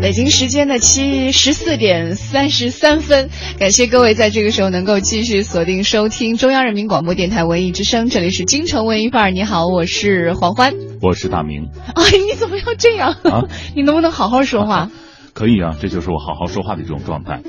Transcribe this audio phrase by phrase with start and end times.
[0.00, 3.28] 北京时间的七十四点三十三分，
[3.58, 9.30] 感谢各位在这个时候能够继续锁定收听中央人民广播电台文艺之声，这里是京城文艺范儿。
[9.30, 11.68] 你好，我是黄欢，我是大明。
[11.94, 13.12] 哎，你怎么要这样？
[13.24, 13.44] 啊，
[13.76, 14.90] 你能不能好好说话？
[15.34, 17.42] 可以啊，这就是我好好说话的一种状态。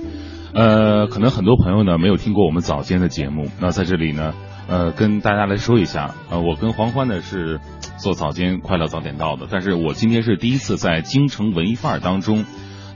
[0.54, 4.34] 呃，可能很多朋友呢没有听过我们早间的节目，那在这里呢，
[4.68, 7.60] 呃，跟大家来说一下，呃，我跟黄欢呢是
[7.98, 12.46] 做早间快乐早点到的，但是我今天是第一次在京城文艺范儿当中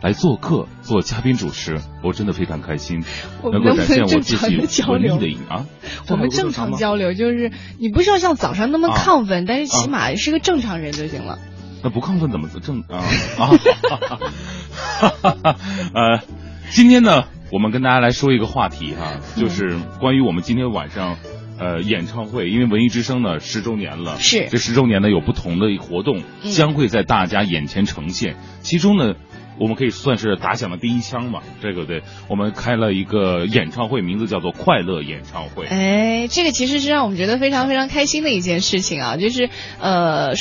[0.01, 3.03] 来做客做嘉宾主持，我真的非常开心，
[3.43, 5.65] 能够展现我自己文艺的一啊。
[6.09, 11.39] 我们正常交流，就是你不需要像早上那么亢奋，但是起码是个正常人就行了。
[11.83, 13.03] 那不亢奋怎么正啊
[13.37, 13.51] 啊？
[15.93, 16.21] 呃，
[16.71, 17.25] 今天呢？
[17.51, 21.15] 我们跟大家来说一个话题哈，就是关于我们今天晚上，
[21.57, 26.21] 呃，演唱会，因为文艺之声呢十周年了，是这十周年呢有不同的活动
[26.53, 29.15] 将会在大家眼前呈现，其中呢，
[29.57, 35.65] 我们可以算是打响了第一枪嘛，这个对，我们开了一个演唱会，名字叫做快乐演唱会。
[35.67, 40.33] 哎，这个其实是让我们觉得非常非常开心的一件事情啊，就是呃。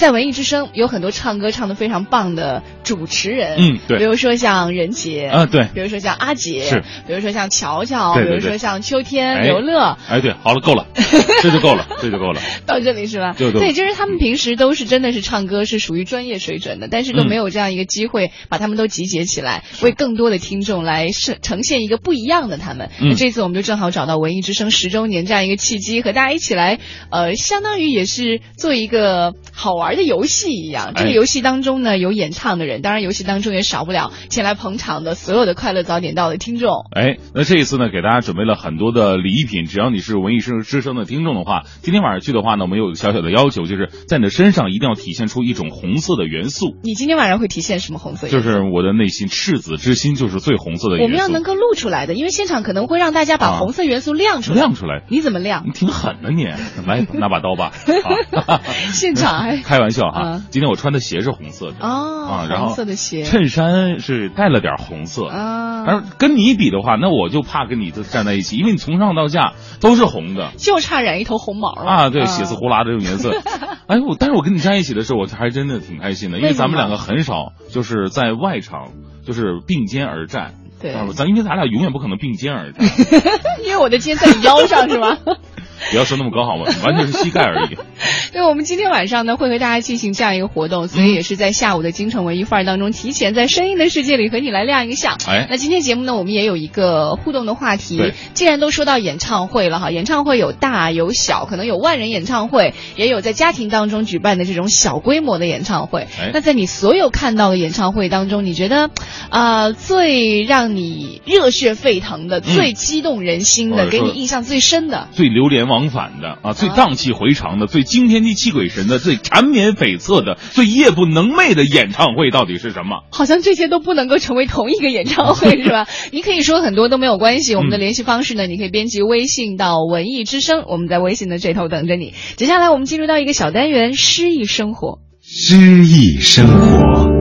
[0.00, 10.86] 在文艺之声有很多唱歌唱的非常棒的主持人，嗯，对，比如说像任杰，啊，对，比如说像阿杰，是，比如说像乔乔，比如说像秋天、刘乐，哎，对，好了，够了，
[11.42, 13.34] 这就够了，这就够了， 到这里是吧？
[13.36, 22.88] 对，就是他们平时都是真的是唱歌是属于专业水准的，但是都没有这样一个机会把他们都集结起来，为更多的听众来呈呈现一个不一样的他们。
[23.02, 26.78] 那这次我们就正好找到文艺之声十周年这样一个契机，和大家一起来，
[27.10, 30.50] 呃，相当于也是做一个好玩的游戏。
[30.50, 36.70] 一样，这个游戏当中呢有演唱的人，当然游戏当中也少不了前来捧场的所有的快乐早点到的听众。
[36.94, 46.76] 哎，那这一次呢，给大家准备了很多的礼品，只要你是文艺之之声的听众的话，今天晚上去的话呢，我们有个小小的要求，就是在你的身上一定要体现出一种红色的元素。
[46.82, 48.28] 你今天晚上会体现什么红色？
[48.28, 51.04] 就是我的内心赤子之心，就是最红色的元素。
[51.04, 54.56] 我们要能够露出来的，因为现场可能会让大家把红色元素亮出来。
[54.56, 55.04] 亮出来？
[55.08, 55.64] 你怎么亮？
[55.66, 56.44] 你挺狠的你，
[56.86, 57.72] 来拿把刀吧。
[58.92, 61.30] 现场还开玩笑哈，今天我穿的鞋是。
[61.30, 65.84] 红色的哦啊，然后红色的鞋，衬衫是带了点红色啊。
[65.86, 72.10] 而跟你比的话，那我就怕跟你站在一起，因为你从上到下都是红的，就差染一头红毛了啊。
[72.10, 73.30] 对，血丝呼啦这种颜色。
[73.86, 78.88] 哎呦，但是我跟你站一起的时候，我还真的挺开心的，因为咱们两个很少就是在外场
[79.24, 82.84] 就是并肩而战，对，咱因为咱俩永远不可能并肩而战，
[83.64, 85.16] 因为我的肩在你腰上是吗？
[85.90, 86.66] 不要说那么高好吗？
[86.84, 87.76] 完全是膝盖而已。
[88.32, 95.16] 对，我们今天晚上呢会和大家进行这样一个活动，所以也是在下午的京城文艺范儿当中，提前在声音的世界里和你来亮一个相。
[95.26, 98.12] 哎，那今天节目呢，我们也有一个互动的话题。
[98.34, 106.06] 既然都说到演唱会了哈，演唱会有大有小，可能有万人演唱会，也有在家庭当中举办的这种小规模的演唱会。
[106.18, 108.90] 哎那在你所有看到的演唱会当中，你觉得
[109.30, 123.04] 啊最让你热血沸腾的、最激动人心的、给你印象最深的、最流连往返的啊、最荡气回肠的、最惊天地泣鬼神的、最缠绵悱恻的、最夜不能寐的演唱会到底是什么？
[123.10, 125.86] 好像这些都不能够成为同一个演唱会，是吧？
[126.12, 127.54] 你可以说很多都没有关系。
[127.54, 132.12] 我们的联系方式呢，你可以编辑微信到“文艺之声”，我们在微信的这头等着你。
[132.36, 134.98] 接下来我们进入到一个小单元——诗意生活。
[135.22, 137.19] 诗意生活。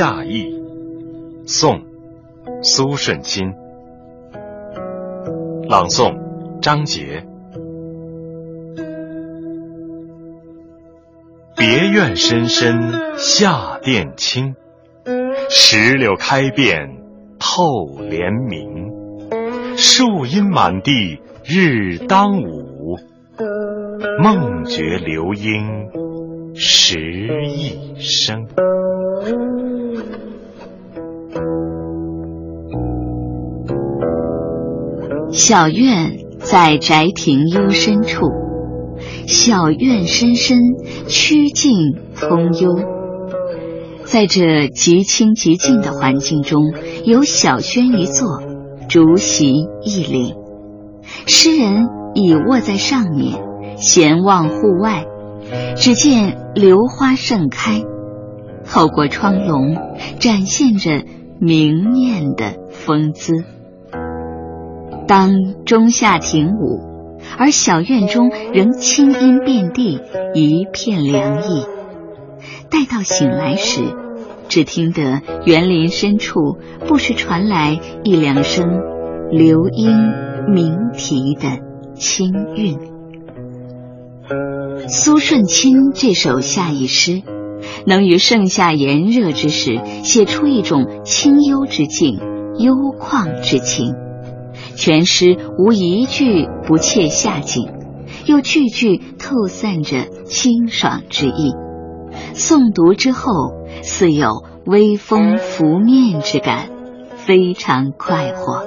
[0.00, 0.50] 夏意，
[1.46, 1.82] 宋，
[2.62, 3.52] 苏舜钦。
[5.68, 6.16] 朗诵，
[6.62, 7.26] 张杰。
[11.54, 14.54] 别院深深夏殿清，
[15.50, 16.96] 石榴开遍
[17.38, 19.76] 透帘明。
[19.76, 22.96] 树阴满地日当午，
[24.22, 25.90] 梦觉流莺
[26.54, 28.46] 时一声。
[35.40, 38.26] 小院在宅庭幽深处，
[39.26, 40.58] 小院深深，
[41.08, 42.76] 曲径通幽。
[44.04, 46.74] 在这极清极静的环境中，
[47.06, 48.42] 有小轩一座，
[48.90, 50.34] 竹席一领，
[51.26, 53.40] 诗人倚卧在上面，
[53.78, 55.06] 闲望户外，
[55.74, 57.80] 只见榴花盛开，
[58.66, 59.74] 透过窗笼，
[60.18, 61.02] 展现着
[61.40, 63.32] 明艳的风姿。
[65.10, 70.00] 当中夏停舞，而小院中仍清音遍地，
[70.34, 71.64] 一片凉意。
[72.70, 73.80] 待到醒来时，
[74.48, 78.68] 只听得园林深处不时传来一两声
[79.32, 79.90] 流莺
[80.46, 81.58] 鸣啼的
[81.96, 82.78] 清韵。
[84.86, 87.22] 苏舜钦这首夏意诗，
[87.84, 92.20] 能于盛夏炎热之时写出一种清幽之境、
[92.60, 93.96] 幽旷之情。
[94.80, 97.70] 全诗无一句不切下景，
[98.24, 101.52] 又句句透散着清爽之意。
[102.32, 103.30] 诵读之后，
[103.82, 106.70] 似有微风拂面之感，
[107.14, 108.64] 非常快活。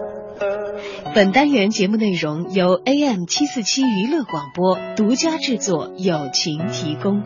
[1.15, 7.23] 本单元节目内容由 AM 七四七娱乐广播独家制作，友情提供。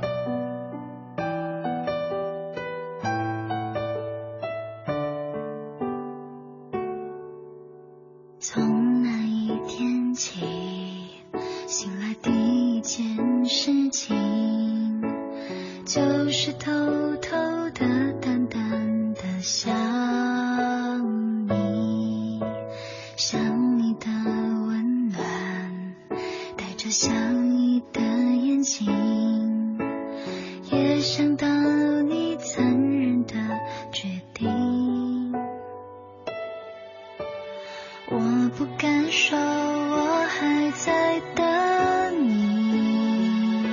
[38.50, 43.68] 不敢说我还在等你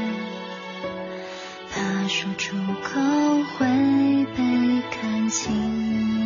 [1.71, 3.01] 怕说出口
[3.57, 3.67] 会
[4.37, 6.24] 被看清。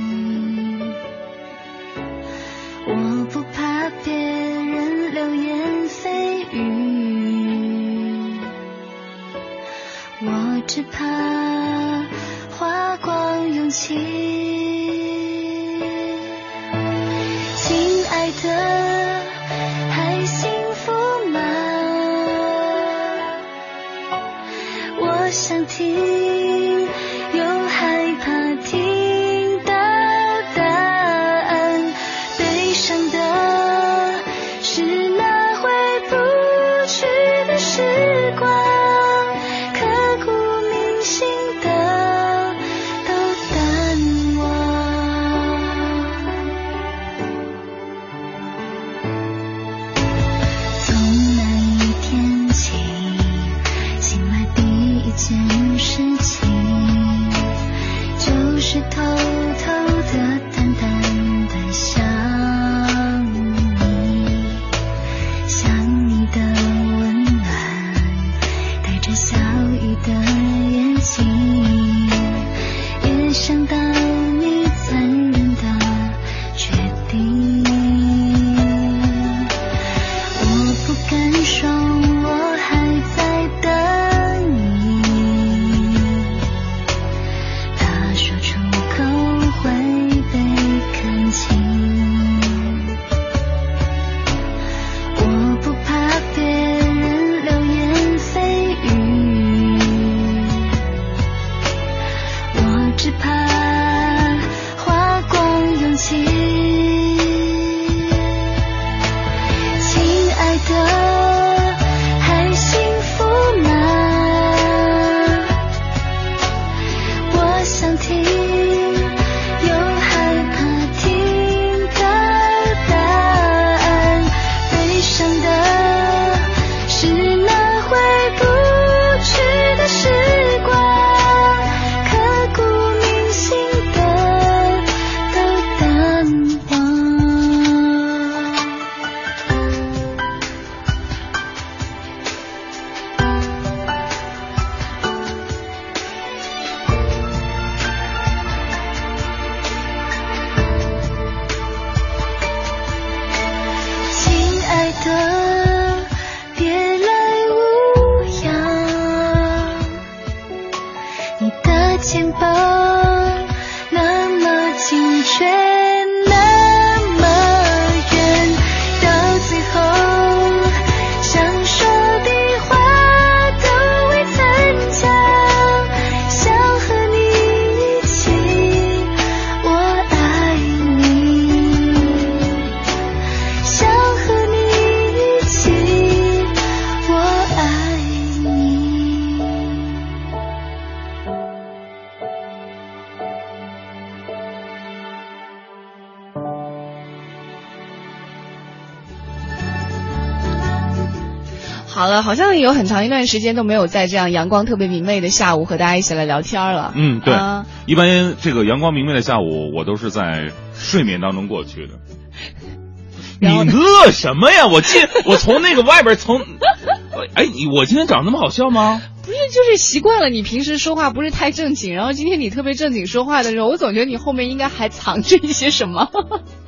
[202.61, 206.93] 有很长一段时间都没有在这样阳光特别明媚的下午和大家一起来聊天了。
[206.97, 211.95] 嗯，对，啊一般这个阳光明媚的下午，我都是在睡眠当中过去的。
[213.41, 214.67] 你乐什么呀？
[214.67, 216.41] 我进，我从那个外边从，
[217.35, 219.01] 哎，你我今天长那么好笑吗？
[219.23, 226.11] 不是，就是习惯了你平时说话不是太正经，然后今天你特别正经说话的时候，我总觉得你后面应该还藏着一些什么。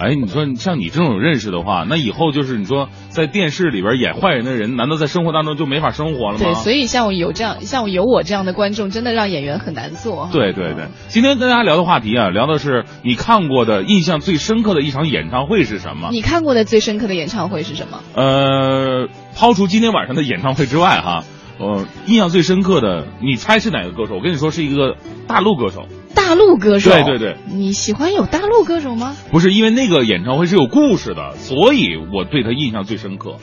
[0.00, 6.44] 哎，你说像你这种认识的话，那以后就是你说在电视里边演坏人的人，难道在生活当中就没法生活了吗？
[6.44, 10.30] 对，所以像我有这样，像我有我这样的观众，真的让演员很难做。
[10.32, 16.08] 对对对，今天跟大家聊的话题啊，聊的是你看过的印象最深刻的一场演唱会是什么？
[16.12, 18.00] 你看过的最深刻的演唱会是什么？
[18.14, 21.24] 呃，抛除今天晚上的演唱会之外哈，
[21.58, 24.14] 呃，印象最深刻的，你猜是哪个歌手？
[24.14, 26.90] 我跟你说是一个大陆歌手，大陆歌手。
[26.90, 29.16] 对对对，你喜欢有大陆歌手吗？
[29.30, 33.36] 不是因为那个演唱会是有故事的，所以我对他印象最深刻。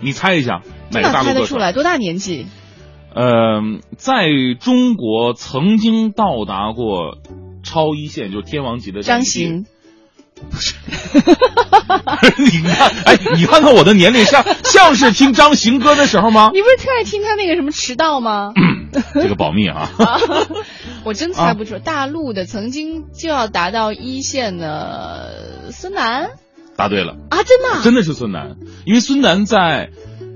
[0.00, 1.34] 你猜一下哪个大陆歌手？
[1.34, 1.72] 猜得出来？
[1.72, 2.46] 多大年纪？
[3.14, 3.60] 呃，
[3.96, 4.28] 在
[4.60, 7.18] 中国曾经到达过
[7.64, 9.64] 超一线，就是天王级的张行。
[9.64, 9.66] 行。
[12.38, 16.50] 你看，哎，你看看我的年龄像像是听张行歌的时候吗？
[16.54, 18.52] 你不是特爱听他那个什么迟到吗？
[19.14, 19.90] 这个保密啊。
[21.04, 26.30] 我真猜不出，大陆的曾经就要达到一线的孙楠。
[26.76, 28.56] 答对了，啊，真的啊、真的是孙楠，
[28.86, 29.90] 因为孙楠在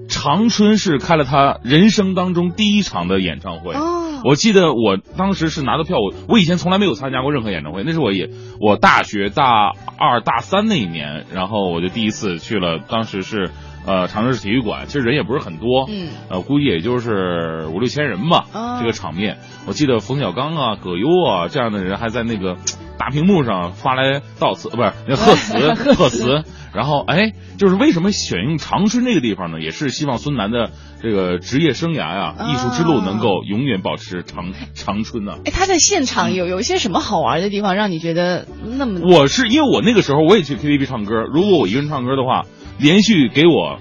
[0.09, 3.75] 长春市开了他人生当中第一场的演唱会。
[3.75, 4.21] 哦。
[4.25, 13.51] 我记得我当时是拿到票，我我以前从来没有参加过任何演唱会，那是我也我大学大二大三那一年，然后我就第一次去了，当时是
[13.87, 22.57] 呃长春市体育馆，其实人也不是很多，嗯，呃估计也就是五六千人吧，哦这个场面，我记得冯小刚啊、葛优啊这样的人还在那个
[22.99, 29.61] 大屏幕上发来悼词，不是那贺词贺词，然后哎，就是为什么选用长春这个地方呢？
[29.61, 30.71] 也是希望孙楠的
[31.03, 38.47] 这个职业生涯呀、哦艺术之路能够永远保持长长春呢、哎，他在现场有有一些什么好玩的地方，让你觉得
[38.79, 42.43] 那么我是因为我那个时候我也去 KTV 唱歌，如果我一个人唱歌的话，
[42.79, 43.79] 连续给我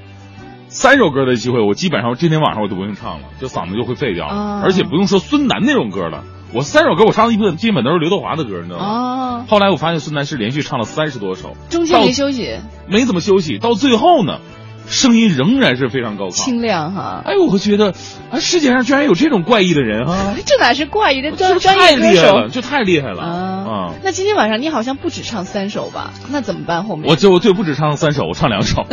[0.67, 4.61] 三首歌的机会，我基本上今天晚上我都不用唱了，就嗓子就会废掉了，哦。
[4.63, 6.23] 而且不用说孙楠那种歌了，
[6.53, 8.85] 我三首歌我唱的基本基本都是刘德华的歌，你知道吗？
[8.85, 12.57] 哦，后来我发现孙楠是连续唱了三十多首，中间没休息，
[12.87, 14.39] 没怎么休息，到最后呢，
[14.87, 16.31] 声音仍然是非常高亢。
[16.31, 17.21] 清亮哈。
[17.25, 17.93] 哎，我会觉得，
[18.31, 20.35] 啊，世界上居然有这种怪异的人啊！
[20.45, 23.93] 这哪是怪异的专这专太业歌手厉害了，这太厉害了啊啊！
[24.03, 26.13] 那今天晚上你好像不止唱三首吧？
[26.31, 26.83] 那怎么办？
[26.85, 28.85] 后面我就对不止唱三首，我唱两首，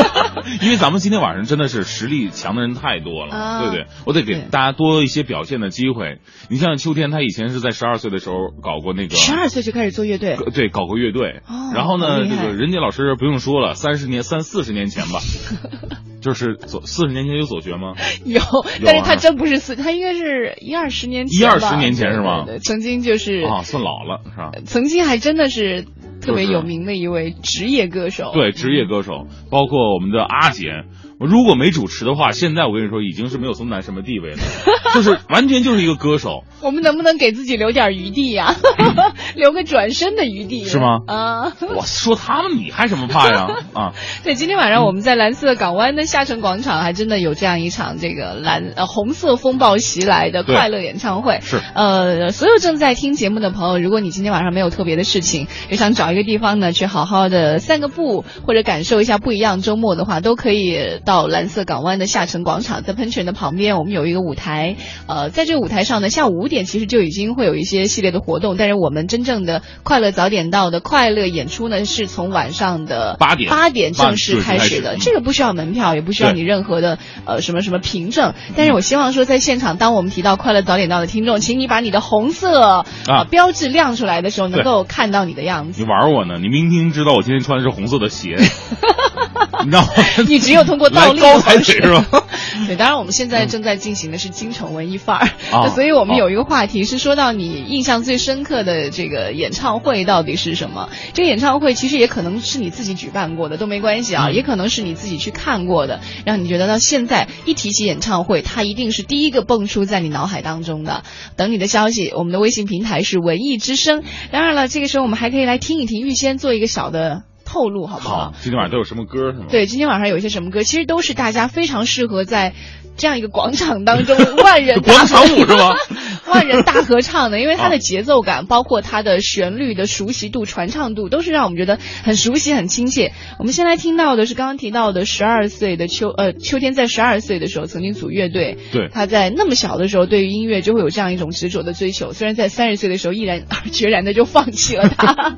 [0.62, 3.86] 因为咱们今天晚上真的是实力强的人太多了，啊对不对？
[4.04, 6.18] 我得给大家多一些表现的机会。
[6.50, 11.40] 你像秋天，他以前是在十二岁的时候搞过那个十二岁就开始做乐队，对，搞过乐队。
[11.46, 15.20] 哦然后呢，这个任杰老师不用说了，三十年、三四十年前吧，
[16.20, 17.94] 就是左四十年前有左学吗？
[18.26, 18.40] 有，
[18.84, 24.50] 但是他真不是四，他应该是一二十年前，一二十年前是吗对对对曾经就是啊，算老了是吧？
[24.64, 25.86] 曾经还真的是
[26.20, 28.32] 特别有名的一位职业歌手。
[28.34, 30.84] 对，职业歌手，包括我们的阿姐，
[31.18, 34.38] 如果没主持的话，现在我跟你说已经是没有松楠什么地位了，
[34.94, 36.44] 就是完全就是一个歌手。
[36.60, 38.54] 我们能不能给自己留点余地呀、
[39.36, 40.64] 留个转身的余地？
[40.64, 43.46] 是吗啊，我说他们，你害什么怕呀？
[43.74, 43.92] 啊，
[44.24, 51.38] 对，今天晚上我们在蓝色港湾的下沉广场，还真的有这样一场这个蓝呃红色风暴袭来的快乐演唱会。
[51.42, 64.76] 是呃，所有正在听节目的朋友，如果你今天晚上没有特别的事情，也想找一个地方呢去好好的散个步，或者感受一下不一样周末的话，都可以到蓝色港湾的下沉广场，在喷泉的旁边，我们有一个舞台。
[65.06, 74.98] 呃，在这个舞台上呢，下午五点其实就已经会有一些系列的活动，但是我们真正的快乐早点到的快乐演出呢，是从晚上的八点八点正式开始的。
[75.00, 78.34] 这个不需要门票，也不需要你任何的呃什么什么凭证。
[78.54, 85.88] 但是我希望说，在现场，当我们提到快乐早点到的听众，请你把你的红色啊呃标志亮出来的时候，能够看到你的样子你。
[85.88, 86.34] 玩我呢？
[86.38, 88.36] 你明明知道我今天穿的是红色的鞋，
[89.64, 89.88] 你知道吗？
[90.28, 92.24] 你只有通过 高抬的方式腿是吧？
[92.66, 100.88] 对，当然我们现在正在进行的是京城文艺范儿， 所以我们有一个话题是说到你印象最深刻的这个演唱会到底是什么？
[101.14, 111.02] 这个演唱会其实也可能是你自己举办过的，都没关系啊，嗯也可能是你自己去看过的，让你觉得到现在一提起演唱会，它一定是第一个蹦出在你脑海当中的。
[111.36, 114.02] 等你的消息，我们的微信平台是文艺之声。
[114.30, 118.16] 当然了，这个时候我们还可以来听一听，预先做一个小的透露，好不好？
[118.26, 119.46] 好，今天晚上都有什么歌是吗？
[119.48, 122.52] 对，今天晚上有一些什么歌，其实都是大家非常适合在
[122.98, 125.74] 这样一个广场当中， 万人广场舞是吗？
[126.28, 133.12] 万人大合唱的，因为它的节奏感，包括它的旋律的熟悉度、传唱度，都是让我们觉得很熟悉、很亲切。
[133.38, 145.36] 我们先来听到的是刚刚提到的十二岁的秋，呃，秋天在十二岁的时候曾经组乐队，对，他在那么小的时候对于音乐就会有这样一种执着的追求，虽然在三十岁的时候毅然 而决然的就放弃了它。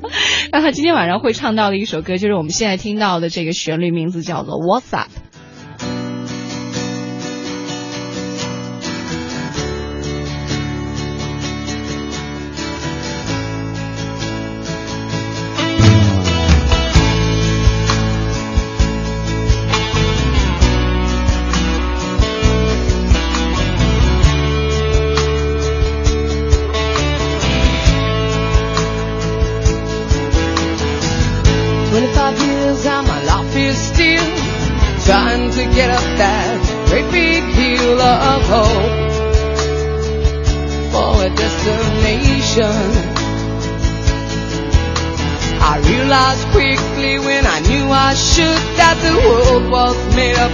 [0.51, 5.07] 那他今天晚上会唱到的一首歌，就是我们现在听到的这个旋律，名字叫做《What's Up》。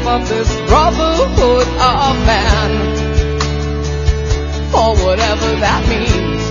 [0.07, 2.71] of this brotherhood of man,
[4.71, 6.43] or whatever that means,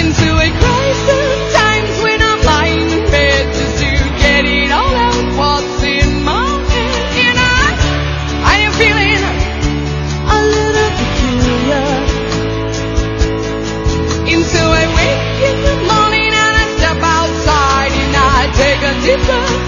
[0.00, 3.90] into a crisis times when I'm lying in bed just to
[4.24, 6.40] get it all out what's in my
[6.72, 7.68] head, and I,
[8.48, 9.20] I am feeling
[10.24, 11.84] a little peculiar.
[14.24, 19.20] Into I wake in the morning and I step outside and I take a deep
[19.28, 19.63] breath.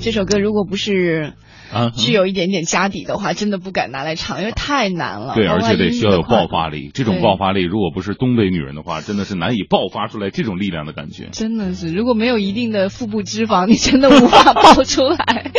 [0.00, 1.32] 这首歌如果不是
[1.74, 5.34] 啊，具有一点点家底的话，真的不敢拿来唱，因为太难了。
[5.34, 6.90] 对，而且得需要有爆发力。
[6.94, 11.28] 这种爆发力，如果不是东北女人的话，真的是难以爆发出来这种力量的感觉。
[11.32, 15.50] 真的是，如果没有一定的腹部脂肪，你真的无法爆出来。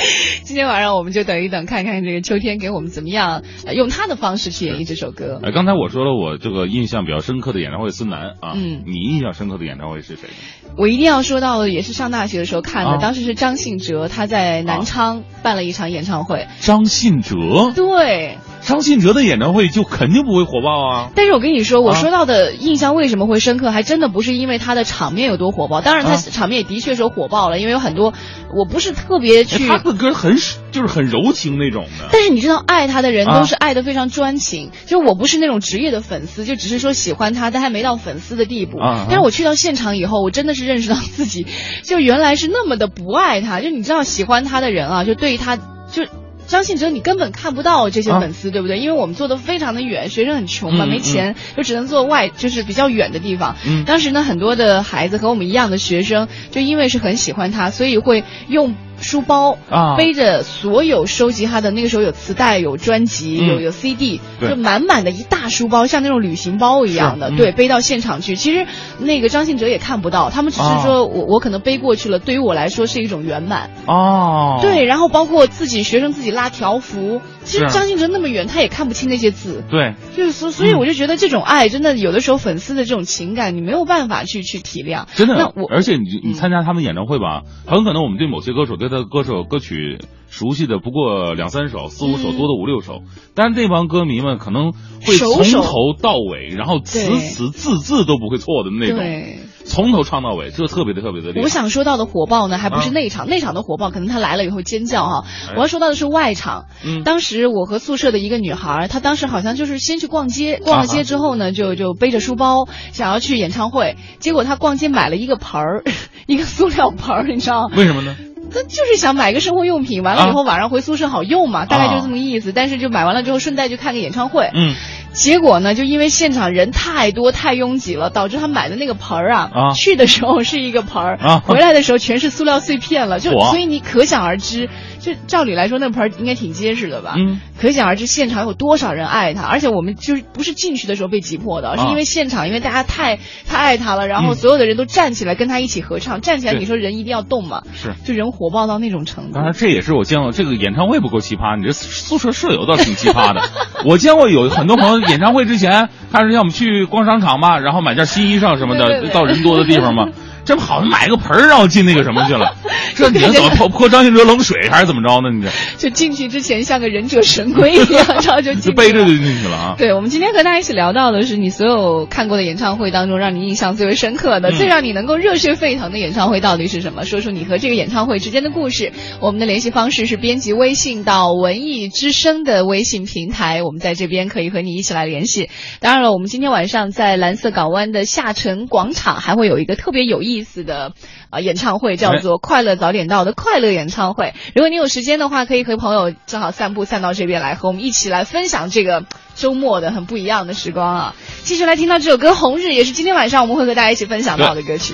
[0.43, 5.41] 今天晚上我们就等一等，看看这个秋天给我们怎么样，呃用他的方式去演绎这首歌。
[5.43, 10.29] 哎，刚才我说了，我这个印象比较深刻的演唱会孙楠啊，嗯你印象深刻的演唱会是谁？
[10.77, 16.47] 我一定要说到的，也是上大学的时候看的，啊当时是张信哲他在南昌办了一场演唱会。
[16.61, 21.09] 张信哲，对，张信哲的演唱会就肯定不会火爆啊。
[21.15, 28.13] 但是我跟你说，我啊说到的印象为什么会深刻，还真的不是因为他的场面有多火爆，当然他啊场面也的确是有火爆了，因为有很多
[28.55, 29.67] 我不是特别哎去。
[29.67, 30.37] 他的歌很
[30.71, 32.09] 就是很柔情那种的。
[32.11, 34.71] 但是你知道，爱他的人啊都是爱的非常专情。
[34.85, 38.77] 就我不是那种职业的粉丝，就只是说喜欢他，但还没到粉丝的地步。
[38.79, 41.47] 但是我去到现场以后，我真的是认识到自己，
[41.83, 43.61] 就原来是那么的不爱他。
[43.61, 45.57] 就你知道，喜欢他的人啊，就对于他
[45.95, 46.05] 就。
[46.47, 48.77] 张信哲，你根本看不到这些啊粉丝，对不对？
[48.77, 53.55] 因为我们坐的非常的远，学生很穷嘛，嗯没钱，就只能坐外，就是比较远的地方。
[53.65, 59.95] 嗯当时呢，很多的孩子和我们一样的学生，就因为是很喜欢他，所以会用书包啊。
[59.95, 63.47] 背着所有收集他的那个时候有磁带、有专辑、嗯。
[63.47, 64.49] 有有 CD，对。
[64.49, 68.35] 就满满的一大书包，像那种旅行包一样的，嗯对，背到现场去。
[68.35, 68.65] 其实
[68.99, 73.71] 那个张信哲也看不到，他们只是说我、我可能背过去了，对于我来说是一种圆满。
[73.87, 79.63] 哦，对，然后包括自己学生自己拉条幅，其实张信哲那么远，他也看不清那些字。
[79.69, 85.05] 对，就是所所以我就觉得这种爱真的有的时候粉丝的这种情感你没有办法去去体谅。
[85.15, 86.33] 真的那我，而且你你嗯。
[86.35, 93.01] 参加他们演唱会吧，很可能我们对某些歌手对他的歌手歌曲熟悉的不过两三首、四五首，嗯多的五六首，
[93.35, 99.39] 但是那帮歌迷们可能会从头到尾，然后词词字字都不会错的那种，对。
[99.67, 101.41] 从头唱到尾，这特别的特别的厉害。
[101.41, 105.25] 我想说到的火爆呢，还不是啊内场，内场的火爆可能他来了以后尖叫哈。
[105.49, 106.65] 哎我要说到的是外场。
[106.85, 115.83] 嗯当时我和宿舍的一个女孩，她当时好像就是先去逛街，逛了街之后呢，就就背着书包想要去演唱会，结果她逛街买了一个盆儿，
[116.27, 117.73] 一个塑料盆儿，你知道吗？
[117.75, 118.15] 为什么呢？
[118.55, 122.53] 他就是想买个生活用品，完了以后晚上回宿舍好用嘛，大概就是这么意思。
[122.53, 124.49] 但是就买完了之后，顺带就看个演唱会。
[124.53, 124.73] 嗯，
[125.11, 134.69] 结果呢，就因为现场人太多太拥挤了，导致他买的那个盆儿啊，啊去的时候是一个盆儿，啊回来的时候全是塑料碎片了，就所以你可想而知，
[135.05, 137.13] 就照理来说那盆应该挺结实的吧？
[137.15, 147.93] 嗯，可想而知现场有多少人爱他，而且我们就是不是进去的时候被挤破的，而是啊因为现场因为大家太太爱他了，然后嗯所有的人都站起来跟他一起合唱，站起来你说人一定要动嘛，是。
[148.03, 149.43] 就人火爆到那种程度当。
[149.43, 153.43] 然，这也是我见过这个演唱会不够奇葩，你这宿舍舍友倒挺奇葩的。
[153.85, 160.07] 我见过有很多朋友演唱会之前，他是让我们去逛商场嘛，然后买件新衣裳什么的，对对对到人多的地方嘛。
[160.45, 162.55] 这不好像买个盆儿，然后进那个什么去了？
[162.95, 165.29] 这你是怎么泼泼张信哲冷水还是怎么着呢？
[165.31, 169.75] 你这 就进去之前像个忍者神龟一样，然后就就背着就进去了啊！
[169.77, 177.03] 对，我们今天和大家一起聊到的是你所有看过的演唱会当中，让你印象最为深刻的、嗯最让你能够热血沸腾的演唱会到底是什么？
[177.03, 178.93] 说出你和这个演唱会之间的故事。
[179.19, 185.49] 我们的联系方式是编辑微信到文艺之声的微信平台，我们在这边可以和你一起来联系。
[185.81, 190.93] 当然了，我们今天晚上在蓝色港湾的下沉广场还会有一个特别有意意思的
[191.29, 194.33] 呃演唱会，叫做“快乐早点到”的快乐演唱会。
[194.53, 201.15] 如果你有时间的话，可以和朋友正好散步散到这边来，和我们一起来分享这个周末的很不一样的时光啊！
[201.43, 204.93] 继续来听到这首歌《红日》，也是今天晚上我们会和大家一起分享到的歌曲。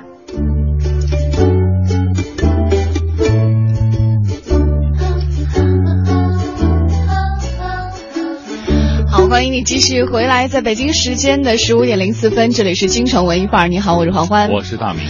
[9.51, 13.67] 迎你继续回来，在北京时间的十五点零四分，这里是京城文艺范儿。
[13.67, 15.03] 你好，我是黄欢，我是大明。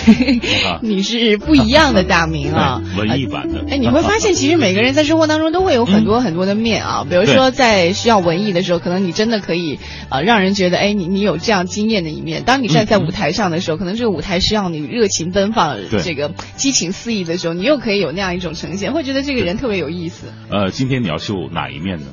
[0.80, 3.64] 你是不一样的大明啊， 文艺版的。
[3.68, 7.04] 哎，你会发现，其实每个人在生活当中都会有很多很多的面啊。
[7.08, 12.44] 比如说，在需要文艺的时候，可能你真的可以啊，让人觉得，哎，你你有这样惊艳的一面。
[12.44, 20.28] 当你站在舞台上的时候，可能这个舞台需要你热情奔放、这个激情四溢的时候，你又可以有那样一种呈现，会觉得这个人特别有意思。
[20.48, 22.06] 呃，今天你要秀哪一面呢？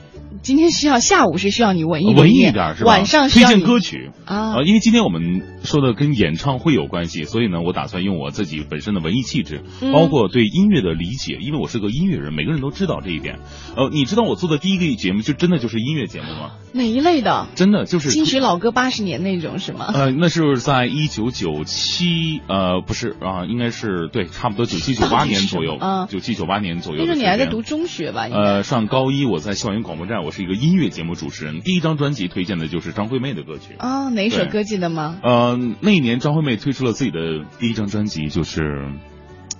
[0.47, 2.91] 今天需要下午是需要你文艺文艺一点是吧？
[2.91, 13.39] 晚上推荐歌曲啊，因为今天我们说的跟演唱会有关系，所以呢，我打算用我自己本身的文艺气质，包括对音乐的理解，因为我是个音乐人，每个人都知道这一点。
[13.75, 16.51] 呃，你知道我做的第一个节目就真的就是音乐节目吗？
[16.71, 17.47] 哪一类的？
[17.55, 19.91] 真的就是金曲老歌八十年那种是吗？
[19.93, 26.99] 呃，那是在一九九七，呃，不是啊，应该是对，差不多九七九八年左右，啊，九七九八年左右。
[26.99, 28.29] 那时候你还在读中学吧？
[28.31, 31.15] 呃，上高一，我在校园广播站，我是一个音乐节目。
[31.15, 35.17] 主持人第一张专辑推荐的就是张惠妹的歌曲啊，哪首歌记得吗？
[35.23, 38.61] 呃，那一年张惠妹推出了自己的第一张专辑，就是《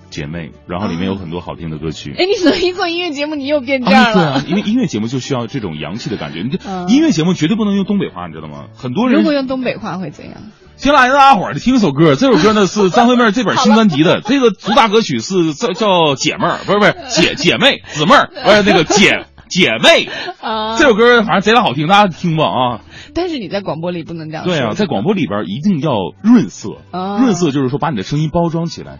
[0.08, 0.38] 姐妹》，
[0.68, 2.14] 然后里面有很多好听的歌曲。
[2.16, 4.14] 哎，你怎么一做音乐节目，你又变这样了？
[4.14, 6.42] 对啊，因为音乐节目就需要这种洋气的感觉。
[6.42, 6.58] 你这
[6.94, 8.66] 音乐节目绝对不能用东北话，你知道吗？
[8.76, 10.34] 很多人如果用东北话会怎样？
[10.76, 19.26] 先来，大家伙儿听一首歌，这首歌呢是张惠妹这本新专辑的，这个主打歌曲是叫叫姐妹儿，不是不是姐姐妹姊妹儿，不是那个姐。
[19.48, 20.08] 姐妹，
[20.40, 22.80] 啊，这首歌反正贼拉好听，大家听吧啊！
[23.14, 24.44] 但是你在广播里不能这样。
[24.44, 28.98] 对啊，在广播里边一定要润色，润色就是说把你的声音包装起来。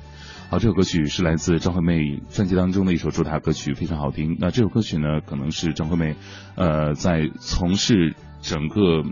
[0.50, 4.36] 好，这首歌曲是来自张惠妹专辑当中的一首主打歌曲，非常好听。
[4.40, 6.16] 那这首歌曲呢，可能是张惠妹，
[6.56, 9.02] 呃，在从事整个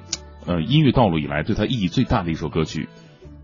[0.47, 2.89] 呃音乐道路以来对她意义最大的一首歌曲。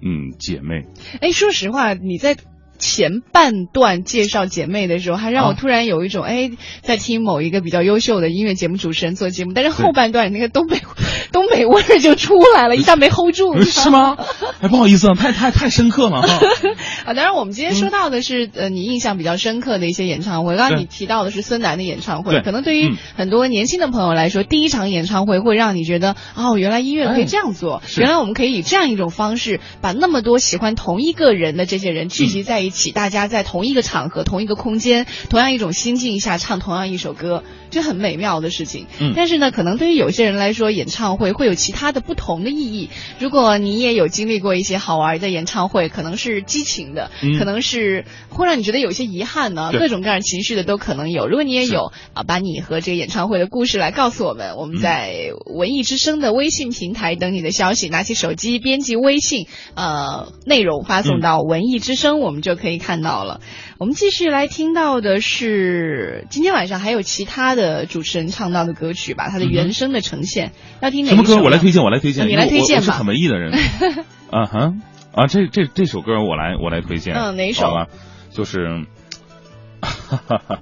[0.00, 0.87] 嗯，姐妹。
[1.20, 2.37] 哎，说实话，你在。
[2.83, 10.81] 前半段介绍姐妹的时候，还让我突然有一种哎，在听某一个比较优秀的音乐节目主持人做节目，但是后半段那个东北
[11.31, 14.18] 东北味儿就出来了，一下没 hold 住， 是吗？
[14.61, 16.40] 哎，不好意思啊，太太太深刻了哈。
[17.07, 20.57] 啊，当然我们今天说到的是呃，你印象比较深刻的一些演唱会。
[20.57, 32.71] 刚刚你提到的是孙楠的演唱会，可能对于很多年轻的朋友来说，第一场演唱会会让你觉得哦，原来音乐可以这样做，原来我们可以以这样一种方式把那么多喜欢同一个人的这些人聚集在一起。
[32.72, 38.87] 起，大家在同一个场合、同一个空间、同样一种心境下唱同样一首歌，就很美妙的事情。
[39.00, 42.90] 嗯，但是呢，可能对于有些人来说，演唱会会有其他的不同的意义。
[43.18, 51.26] 如果你也有经历过一些好玩的演唱会，可能是激情的，可能是会让你觉得有些遗憾呢，各种各样情绪的都可能有。
[51.26, 63.40] 如果你也有啊，把你和这个演唱会的故事来告诉我们，我们在文艺之声的微信平台等你的消息，拿起手机编辑微信，呃，内容发送到文艺之声，我们就可以看到了。
[63.83, 70.53] 我们继续来听到的是今天晚上还有其他的主持人唱到的歌曲吧，它的原声的呈现。
[70.81, 71.42] 要听哪什么歌？
[71.42, 72.29] 我来推荐，我来推荐。
[72.29, 72.87] 你来推荐吧。
[72.87, 73.53] 我是很文艺的人。
[74.31, 74.75] 啊哈
[75.12, 77.16] 啊，这这这首歌我来我来推荐。
[77.16, 77.66] 嗯，哪首？
[77.66, 77.87] 好吧，
[78.31, 78.87] 就是。
[79.83, 80.61] 哈哈哈。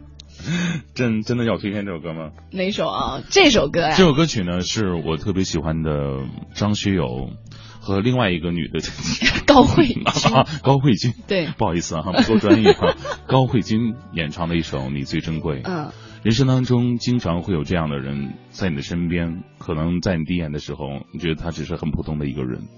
[0.94, 2.30] 真真的要推荐这首歌吗？
[2.50, 3.20] 哪首啊？
[3.28, 3.94] 这首歌呀？
[3.94, 7.28] 这首歌曲呢，是我特别喜欢的张学友
[7.80, 8.78] 和另外一个女的
[9.46, 10.04] 高慧君。
[10.62, 12.94] 高慧君，对，不好意思啊，不够专业啊。
[13.26, 15.62] 高慧君演唱的一首《你最珍贵》。
[15.64, 15.90] 嗯，
[16.22, 22.68] 人生当中经常会有这样的人在你的身边，可能在你第一眼的时候，你觉得他只是很普通的一个人，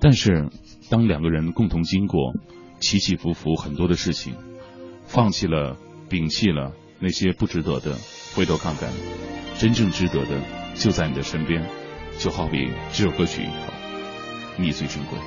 [0.00, 0.48] 但是
[0.88, 2.32] 当两个人共同经过
[2.80, 4.34] 起起伏伏很多的事情，
[5.04, 5.76] 放弃了，
[6.08, 6.72] 摒弃了。
[6.98, 7.94] 那些不值得的，
[8.34, 8.88] 回头看看，
[9.58, 10.40] 真正值得的
[10.74, 11.68] 就在你的身边。
[12.18, 13.42] 就好比这首歌曲
[14.56, 15.18] 你最珍贵。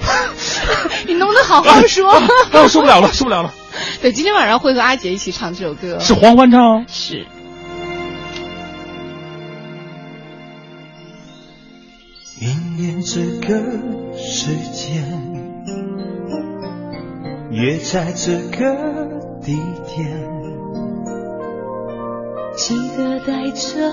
[1.06, 2.10] 你能不能好好说？
[2.52, 3.52] 我受不了了，受不了了。
[4.02, 5.98] 对，今天晚上会和阿杰一起唱这首歌。
[6.00, 6.84] 是黄欢唱？
[6.88, 7.26] 是。
[12.40, 13.54] 明年这个
[14.16, 15.04] 时间，
[17.52, 18.74] 约在这个
[19.42, 19.54] 地
[19.94, 20.40] 点。
[22.56, 23.90] 记得带着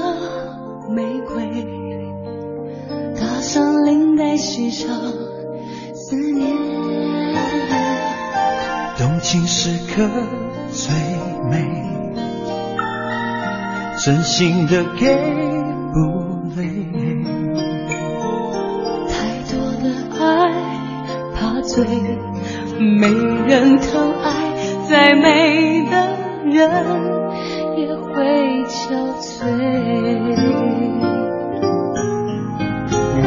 [0.90, 1.77] 玫瑰，打
[3.58, 4.96] 上领带，系上
[5.96, 6.48] 思念。
[8.96, 10.08] 动情时刻
[10.70, 10.94] 最
[11.50, 11.66] 美，
[14.06, 15.08] 真心的给
[15.92, 15.98] 不
[16.56, 16.68] 累。
[19.10, 19.16] 太
[19.50, 19.86] 多的
[20.20, 20.24] 爱
[21.34, 21.84] 怕醉，
[22.78, 23.08] 没
[23.48, 24.54] 人疼爱，
[24.88, 25.96] 再美的
[26.46, 26.62] 人
[27.76, 31.17] 也会憔悴。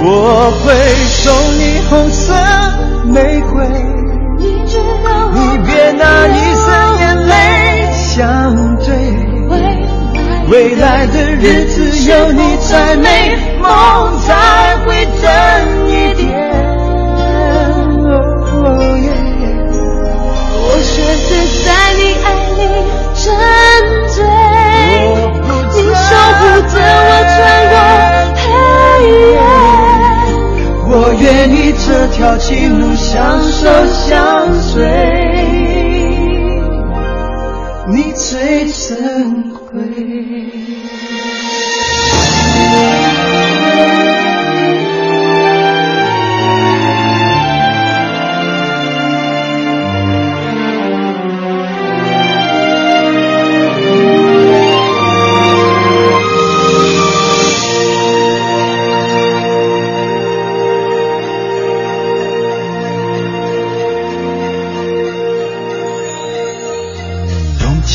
[0.02, 0.72] 我会
[1.06, 2.32] 送你红色
[3.04, 3.68] 玫瑰，
[4.38, 7.32] 你知道你别拿一生眼泪
[7.92, 8.86] 相对。
[10.48, 15.79] 未来的日子有你才美，梦才会真
[31.86, 34.82] 这条情路相守相随，
[37.88, 40.09] 你最珍贵。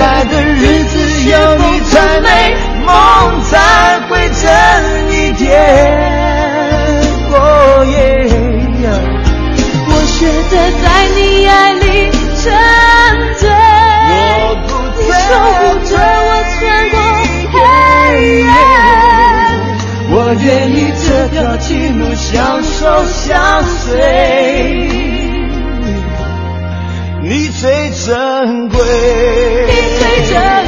[0.00, 0.94] 来未来的日子
[1.28, 2.88] 有你才美，梦
[3.44, 4.42] 才会真
[5.12, 5.44] 一点。
[7.32, 7.34] 哦
[7.84, 7.96] 耶！
[9.92, 10.84] 我学着在
[11.14, 11.84] 你爱里
[12.40, 12.48] 沉
[13.36, 13.42] 醉，
[14.98, 15.20] 你守
[15.52, 15.90] 护着
[16.26, 16.58] 我穿
[16.90, 16.96] 过
[17.52, 17.56] 黑
[18.38, 18.48] 夜。
[20.12, 23.88] 我愿意这条情路相守相随，
[27.22, 28.78] 你最珍贵，
[30.30, 30.59] 你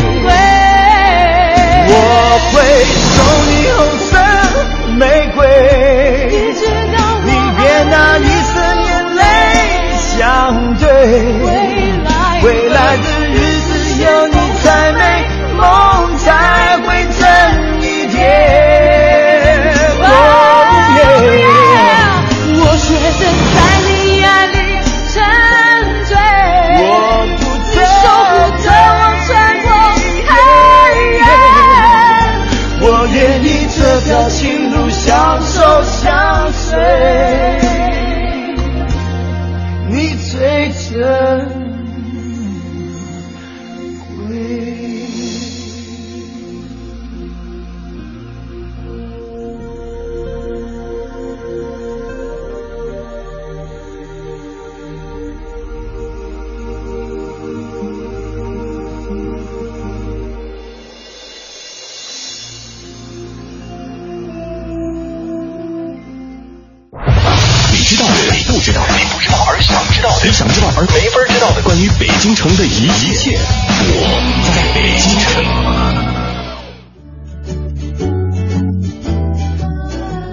[68.33, 74.09] 你不知道，你不知道而想知道的，你想知道而没法知道的，关于北京城的一一切，我
[74.49, 75.45] 在北京城。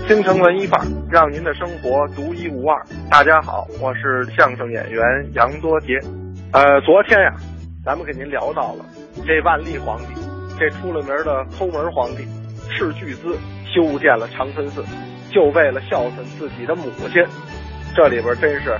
[0.07, 2.81] 京城文艺范儿，让您的生活独一无二。
[3.11, 5.99] 大家好，我是相声演员杨多杰。
[6.53, 7.35] 呃，昨天呀，
[7.83, 8.85] 咱们给您聊到了
[9.27, 10.13] 这万历皇帝，
[10.57, 12.25] 这出了名的抠门皇帝，
[12.71, 14.85] 斥巨资修建了长春寺，
[15.31, 17.21] 就为了孝顺自己的母亲。
[17.95, 18.77] 这里边真是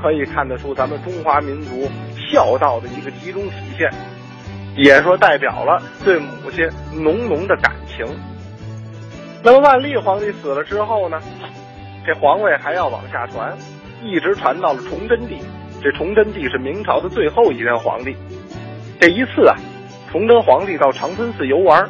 [0.00, 3.90] 可以看得出咱们中华民族孝道的一个集中体现，
[4.76, 8.06] 也说代表了对母亲浓浓的感情。
[9.42, 11.20] 那么万历皇帝死了之后呢，
[12.04, 13.56] 这皇位还要往下传，
[14.02, 15.38] 一直传到了崇祯帝。
[15.82, 18.16] 这崇祯帝是明朝的最后一任皇帝。
[18.98, 19.54] 这一次啊，
[20.10, 21.88] 崇祯皇帝到长春寺游玩，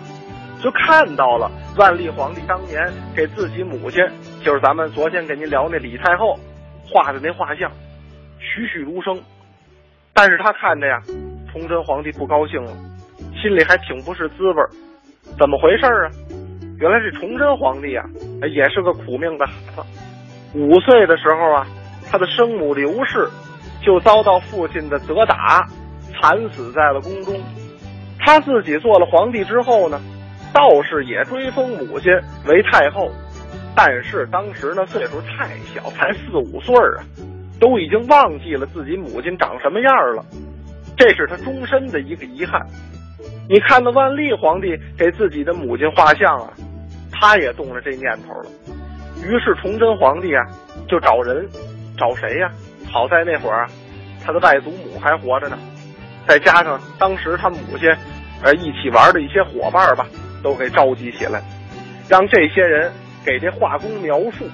[0.62, 4.04] 就看到了万历皇帝当年给自己母亲，
[4.44, 6.38] 就是咱们昨天给您聊那李太后
[6.89, 7.70] 画的那画像，
[8.39, 9.20] 栩栩如生。
[10.14, 11.03] 但是他看着呀，
[11.53, 12.72] 崇祯皇帝不高兴了，
[13.41, 14.70] 心里还挺不是滋味儿。
[15.39, 16.09] 怎么回事啊？
[16.78, 18.05] 原来这崇祯皇帝啊，
[18.55, 19.82] 也是个苦命的孩子。
[20.55, 21.66] 五岁的时候啊，
[22.11, 23.28] 他的生母刘氏
[23.84, 25.66] 就遭到父亲的责打，
[26.12, 27.34] 惨死在了宫中。
[28.18, 30.01] 他自己做了皇帝之后呢，
[30.53, 32.11] 倒是也追封母亲
[32.47, 33.11] 为太后，
[33.76, 37.04] 但是当时呢岁数太小，才四五岁啊，
[37.60, 40.24] 都已经忘记了自己母亲长什么样了，
[40.96, 42.66] 这是他终身的一个遗憾。
[43.48, 46.50] 你看那万历皇帝给自己的母亲画像啊，
[47.12, 48.50] 他也动了这念头了。
[49.22, 50.42] 于是崇祯皇帝啊，
[50.88, 51.46] 就找人，
[51.98, 52.50] 找谁呀、
[52.90, 53.68] 好在那会儿，
[54.24, 55.58] 他的外祖母还活着呢，
[56.26, 57.88] 再加上当时他母亲，
[58.42, 60.06] 呃，一起玩的一些伙伴吧，
[60.42, 61.42] 都给召集起来，
[62.08, 62.90] 让这些人
[63.26, 64.46] 给这画工描述，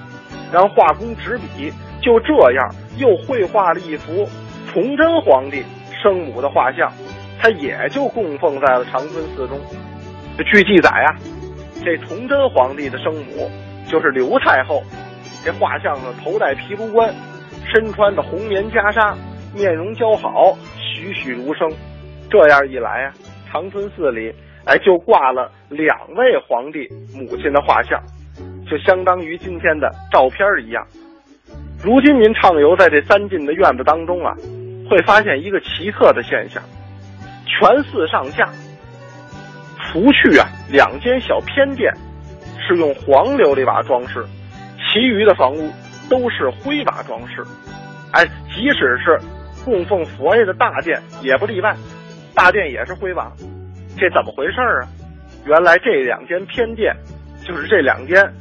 [0.51, 1.71] 让画工执笔，
[2.01, 4.27] 就这样又绘画了一幅
[4.67, 5.63] 崇祯皇帝
[6.01, 6.91] 生母的画像，
[7.39, 9.59] 他也就供奉在了长春寺中。
[10.43, 11.15] 据记载啊，
[11.85, 13.49] 这崇祯皇帝的生母
[13.87, 14.81] 就是刘太后，
[15.45, 17.13] 这画像呢头戴皮卢冠，
[17.71, 19.15] 身穿的红棉袈裟，
[19.53, 21.71] 面容姣好，栩栩如生。
[22.31, 23.13] 这样一来啊，
[23.51, 24.33] 长春寺里
[24.65, 28.01] 哎就挂了两位皇帝母亲的画像，
[28.73, 30.83] 就相当于今天的照片一样。
[31.83, 34.33] 如今您畅游在这三进的院子当中啊，
[34.89, 36.63] 会发现一个奇特的现象：
[37.45, 38.49] 全寺上下，
[39.77, 41.93] 除去啊两间小偏殿
[42.67, 44.25] 是用黄琉璃瓦装饰，
[44.79, 45.69] 其余的房屋
[46.09, 47.43] 都是灰瓦装饰。
[48.13, 49.19] 哎，即使是
[49.63, 51.75] 供奉佛爷的大殿也不例外，
[52.33, 53.31] 大殿也是灰瓦。
[53.99, 54.89] 这怎么回事啊？
[55.45, 56.95] 原来这两间偏殿，
[57.45, 58.33] 就是这两间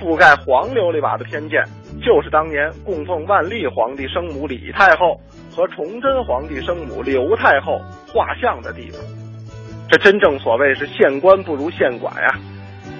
[0.00, 1.62] 覆盖黄琉璃瓦的偏殿，
[2.02, 5.20] 就是当年供奉万历皇帝生母李太后
[5.54, 7.78] 和崇祯皇帝生母刘太后
[8.08, 9.00] 画像的地方。
[9.88, 12.38] 这真正所谓是县官不如县管呀。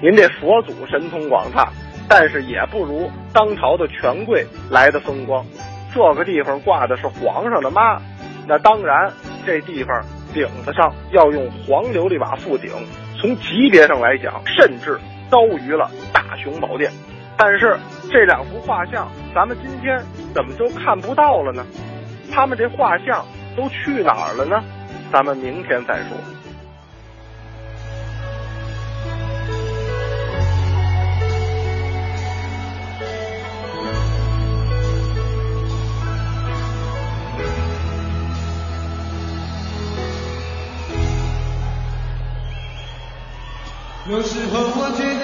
[0.01, 1.71] 您这佛祖神通广大，
[2.07, 5.45] 但是也不如当朝的权贵来的风光。
[5.93, 8.01] 这个地方挂的是皇上的妈，
[8.47, 9.11] 那当然
[9.45, 12.71] 这地方顶子上要用黄琉璃瓦覆顶，
[13.19, 14.99] 从级别上来讲，甚至
[15.31, 16.91] 高于了大雄宝殿。
[17.35, 17.75] 但是
[18.11, 20.03] 这两幅画像，咱们今天
[20.35, 21.65] 怎么就看不到了呢？
[22.31, 23.25] 他们这画像
[23.57, 24.63] 都去哪儿了呢？
[25.11, 26.17] 咱们明天再说。
[44.09, 45.20] 有时候我觉得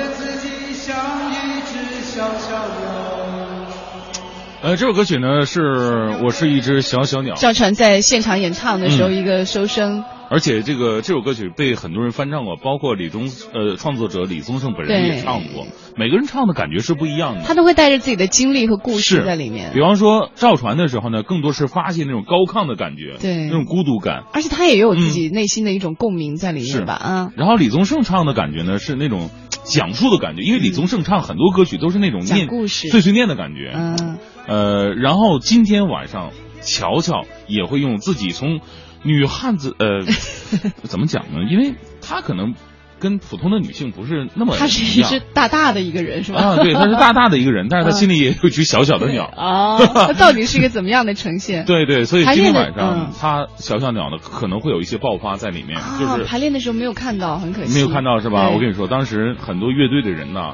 [4.59, 5.61] 呃，这首歌曲呢是
[6.25, 17.43] 《我是一只小小鸟》，赵传在现场演唱的时候嗯一个收声，而且这个这首歌曲被很多人翻唱过，包括李宗呃创作者李宗盛本人也唱过，每个人唱的感觉是不一样的。
[17.43, 19.79] 他都会带着自己的经历和故事在里面比。
[19.79, 24.23] 方说赵传的时候呢，更多是发泄那种高亢的感觉，对那种孤独感。
[24.33, 26.93] 而且他也有自己内心的一种共鸣在里是面吧？
[26.93, 29.29] 啊，然后李宗盛唱的感觉呢是那种
[29.69, 33.71] 讲述的感觉，因为李宗盛唱很多歌曲都是那种念故事碎碎念的感觉。
[33.73, 38.61] 嗯，呃，然后今天晚上乔乔也会用自己从
[39.03, 40.01] 女汉子呃
[40.83, 41.47] 怎么讲呢？
[41.49, 42.55] 因为她可能
[42.99, 46.41] 跟普通的女性不是那么他是一只大大的一个人是吧？
[46.41, 49.25] 啊，对，她是大大的一个人， 但是她嗯心里也有一只小小的鸟。
[49.25, 49.77] 啊，
[50.07, 51.65] 那到底是一个怎么样的呈现？
[51.69, 57.73] 对对，所以今天晚上嗯她小小鸟呢可能会有一些爆发在里面，就啊，是排练的时候没有看到，很可惜。
[57.73, 58.49] 没有看到是吧？
[58.49, 60.53] 我跟你说，当时很多乐队的人呢，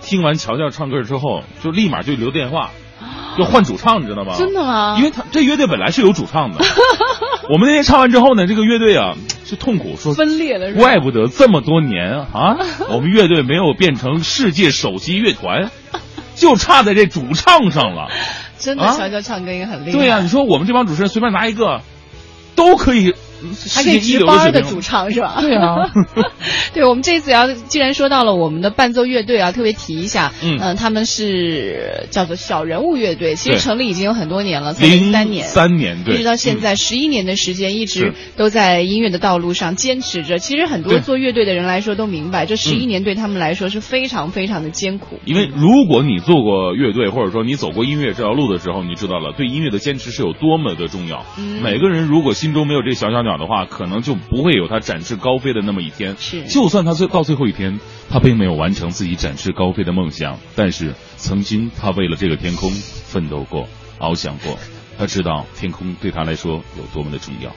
[0.00, 2.70] 听完乔乔唱歌之后，就立马就留电话，
[3.36, 4.34] 就换主唱，你知道吗？
[4.38, 4.96] 真的吗？
[4.98, 6.64] 因为他这乐队本来是有主唱的，
[7.50, 9.14] 我们那天唱完之后呢，这个乐队啊
[9.44, 12.56] 是痛苦说，分裂了怪不得这么多年啊，
[12.90, 15.70] 我们乐队没有变成世界首席乐团，
[16.34, 18.08] 就差在这主唱上了。
[18.58, 19.92] 真的，啊乔乔唱歌也很厉害。
[19.92, 21.80] 对呀、你说我们这帮主持人随便拿一个，
[22.56, 23.14] 都可以
[23.74, 25.38] 还可以值班的主唱是吧？
[25.40, 25.90] 对啊，
[26.74, 30.58] 对，我们这次要既然说到了我们的伴奏乐队啊，特别提一下，嗯。
[30.58, 36.60] 呃他们是叫做小人物乐队，其实成立已经有很多年了，才零三年，三年对，一直到现嗯。
[36.60, 40.38] 在十一年的时间，一直都在音乐的道路上坚持着。
[40.38, 42.88] 其实很多做乐队的人来说都明白，这十一嗯。
[42.88, 45.20] 年对他们来说是非常非常的艰苦。
[45.24, 51.24] 因为如果你做过乐队，或者说你走过音乐这条路的时候，你知道了对音乐的坚持是有多么的重要。
[51.38, 51.62] 嗯。
[51.62, 56.16] 每个人如果心中没有这小小鸟的话，可能就不会有他展翅高飞的那么一天。
[56.18, 57.78] 是就算他最到最后一天，
[58.08, 63.66] 他并没有完成自己展翅高飞的梦想，但是曾经他为了这个天空奋斗过、
[63.98, 64.58] 翱翔过，
[64.98, 67.50] 他知道天空对他来说有多么的重要。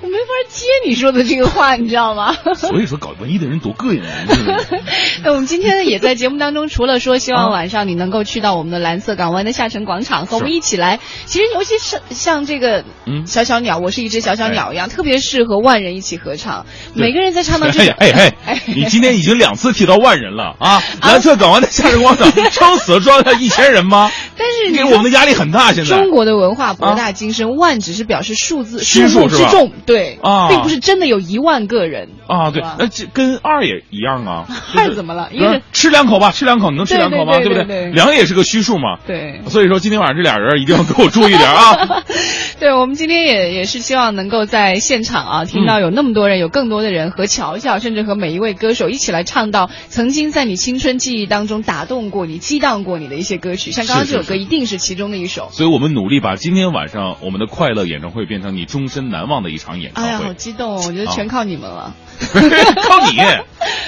[0.00, 2.36] 我没法接你说的这个话，你知道吗？
[2.54, 4.26] 所以说搞文艺的人多膈应人。
[5.24, 16.66] 那我们今天呢，也在节目当中， 除了说希望晚上你能够去到我们的蓝色港湾的下沉广场，和我们一起来，其实尤其是像这个嗯小小鸟，我是一只小小鸟一样，特别适合万人一起合唱。
[16.92, 20.82] 每个人在唱到这哎，哎哎，你今天已经两次提到万人了啊！
[21.00, 24.10] 蓝色港湾的下沉广场撑死了装下一千人吗？
[24.36, 32.08] 但是你给我们的压力很大，现在中国的文化博大精深，万只是表示数字虚数是吧目之众，对啊并不是真的有一万个人。
[32.26, 34.46] 啊，对，那这跟二也一样啊。
[34.76, 35.28] 二怎么了？
[35.32, 37.38] 因为吃两口吧，吃两口，你能吃两口吗？
[37.38, 38.98] 对不对对两也是个虚数嘛。
[39.06, 39.40] 对。
[39.48, 42.02] 所以说今天晚上这俩人一定要给我注意点啊。
[42.58, 53.70] 对，我们今天也也是希望能够在现场啊，听到有那么多人，有更多的人和乔乔，甚至和每一位歌手一起来唱到曾经在你青春记忆当中打动过你、激荡过你的一些歌曲。
[53.70, 55.48] 像刚刚这首歌一定是其中的一首。
[55.50, 60.82] 所以我们努力把今天晚上我们的快乐演唱会变成你终身难忘的一场演唱哎呀，好激动哦！
[60.86, 61.94] 我觉得全靠你们了。
[62.30, 63.18] 靠你，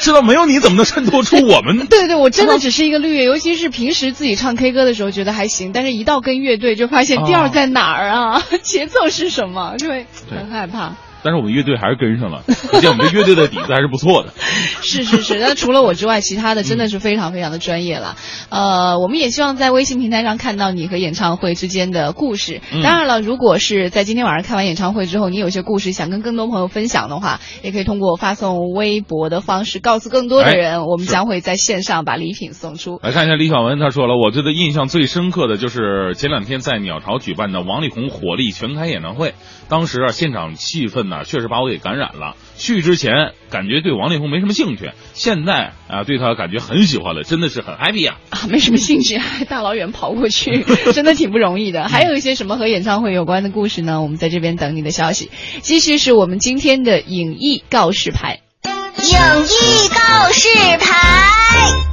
[0.00, 1.86] 知道没有你怎么能衬托出我们？
[1.88, 10.96] 对对，我真的只是一个绿叶，尤其是平时自己唱 K 歌的时候觉得还行，但是一到跟乐队就发现调在哪儿啊， 节奏是什么，就会很害怕。
[11.22, 14.32] 但是我们乐队还是跟上了， 可见我们乐队的底子还是不错的。
[14.82, 18.16] 是是是， 那除了我之外，其他的真的是非常非常的专业了。
[18.50, 22.60] 呃，我们也希望在微信平台上看到你和演唱会之间的故事。
[22.72, 32.98] 嗯当然了，如果是在今天晚上看完演唱会之后，你有些故事想跟更多朋友分享的话，也可以通过发送微博的方式告诉更多的人，哎我们将会在线上把礼品送出。
[33.02, 39.34] 来看一下李小文，他说了，我觉得印象最深刻的就是前两天在鸟巢举办的王力宏火力全开演唱会，
[39.68, 42.36] 当时啊现场气氛呢确实把我给感染了。
[42.56, 50.64] 去之前感觉对王力宏没什么兴趣，现在啊对他感觉很喜欢了，真的是很 happy 呀、啊，没什么兴趣，还 大老远跑过去，
[50.94, 51.88] 真的挺不容易的。
[51.88, 54.00] 还有一些什么和演唱会有关的故事呢？
[54.02, 55.30] 我们在这边等你的消息。
[55.60, 58.40] 继续是我们今天的影艺告示牌。
[58.64, 60.48] 影艺告示
[60.78, 61.85] 牌。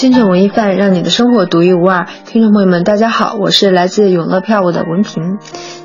[0.00, 2.06] 真正文艺范，让你的生活独一无二。
[2.24, 5.36] 听众朋友们，大家好，我是来自永乐票务的文平。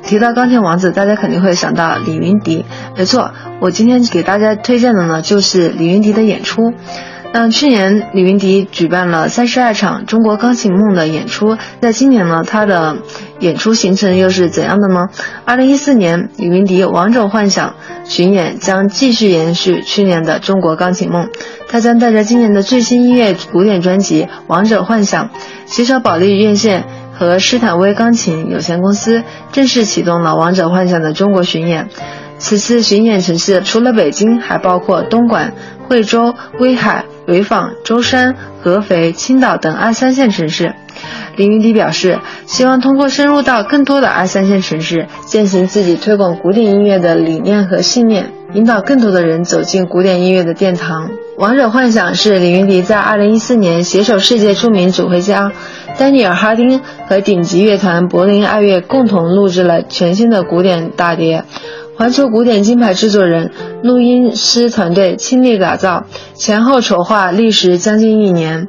[0.02, 2.64] 提到钢琴王子，大家肯定会想到李云迪。
[2.96, 6.72] 没错，我今天给大家推荐的呢，就是李云迪的演出。
[7.36, 12.96] 像，去年李云迪举办了三十二场中国钢琴梦的演出，在今年呢，他的
[13.40, 15.08] 演出行程又是怎样的呢？
[15.44, 17.74] 二零一四年，李云迪《王者幻想》
[18.10, 21.28] 巡演将继续延续去年的中国钢琴梦，
[21.68, 25.26] 他将带着今年的最新音乐古典专辑《王者幻想》，
[25.66, 31.88] 携手保利院线和施坦威钢琴有限公司，正式启动了《王者幻想》的中国巡演。
[32.38, 35.54] 此次巡演城市除了北京，还包括东莞、
[35.88, 40.74] 惠州、威海、潍坊、舟山、合肥、青岛等二三线城市。
[41.36, 51.08] 林云迪表示，希望通过深入到更多的二三线城市，践行自己推广古典音乐的理念和信念，引导更多的人走进古典音乐的殿堂。
[51.36, 55.52] 《王者幻想》是李云迪在2014年携手世界著名指挥家
[55.98, 61.44] 丹尼尔·哈丁和顶级乐团柏林爱乐共同录制了全新的古典大碟。
[61.98, 68.68] 环球古典金牌制作人、录音师团队倾力打造，前后筹划历时将近一年。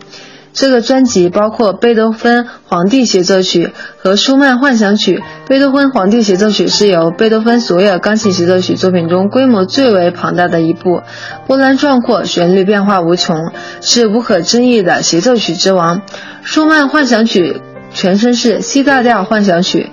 [0.57, 3.67] 这个专辑包括贝多芬《皇帝协奏曲》
[3.99, 5.17] 和舒曼《幻想曲》。
[5.47, 11.03] 贝多芬《皇帝协奏曲》是由贝多芬所有钢琴协奏曲作品中规模最为庞大的一部，
[11.45, 13.51] 波澜壮阔，旋律变化无穷，
[13.81, 16.01] 是无可争议的协奏曲之王。
[16.41, 17.61] 舒曼《幻想曲》
[17.93, 19.91] 全称是 C 大调幻想曲，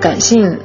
[0.00, 0.60] 感性、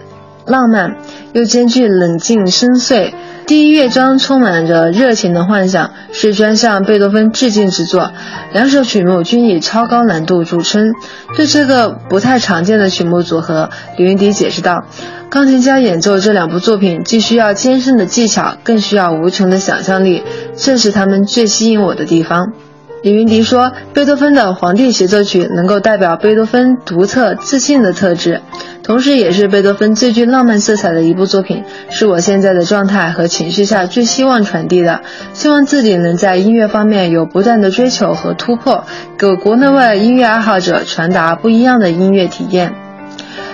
[0.45, 0.95] 浪漫，
[1.33, 3.11] 又兼具冷静深邃。
[3.51, 8.13] 第一乐章充满着热情的幻想，是专向贝多芬致敬之作。
[8.53, 10.93] 两首曲目均以超高难度著称。
[11.35, 14.85] 对这个不太常见的曲目组合，李云迪解释道
[15.29, 20.23] ：“钢琴家演奏这两部作品，既需要艰深的技巧，更需要无穷的想象力，
[20.55, 22.53] 正是他们最吸引我的地方。”
[23.03, 28.41] 李云迪说：“贝多芬的《皇帝协奏曲》能够代表贝多芬独特自信的特质，
[28.83, 35.01] 同时也是贝多芬最具浪漫色彩的一部作品，是我现在的状态和情绪下最希望传递的。
[35.33, 38.83] 希望自己能在音乐方面有不断的追求和突破，
[39.17, 42.75] 给国内外音乐爱好者传达不一样的音乐体验。”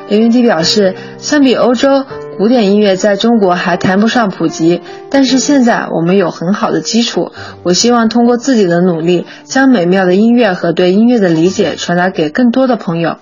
[0.09, 2.05] 李云迪表示，相比欧洲，
[2.37, 7.31] 古典音乐在中国还谈不上普及，但是现在我们有很好的基础。
[7.63, 13.17] 我希望通过自己的努力，将美妙的音乐和对音乐的理解传达给更多的朋友。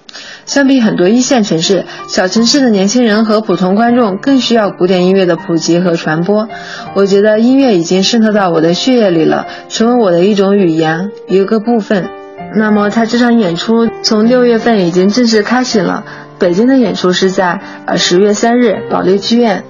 [0.45, 6.49] 相比很多一线城市，小城市的年轻人和普通观众更需要古典音乐的普及和传播。
[6.93, 12.09] 我觉得音乐已经渗透到我的血液里了，成为我的一种语言，一个部分。
[12.57, 16.03] 那么他这场演出从六月份已经正式开始了。
[16.39, 19.63] 北京的演出是在呃十月三日保利剧院。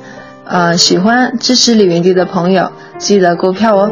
[0.46, 3.90] 呃喜欢支持李云迪的朋友记得购票哦。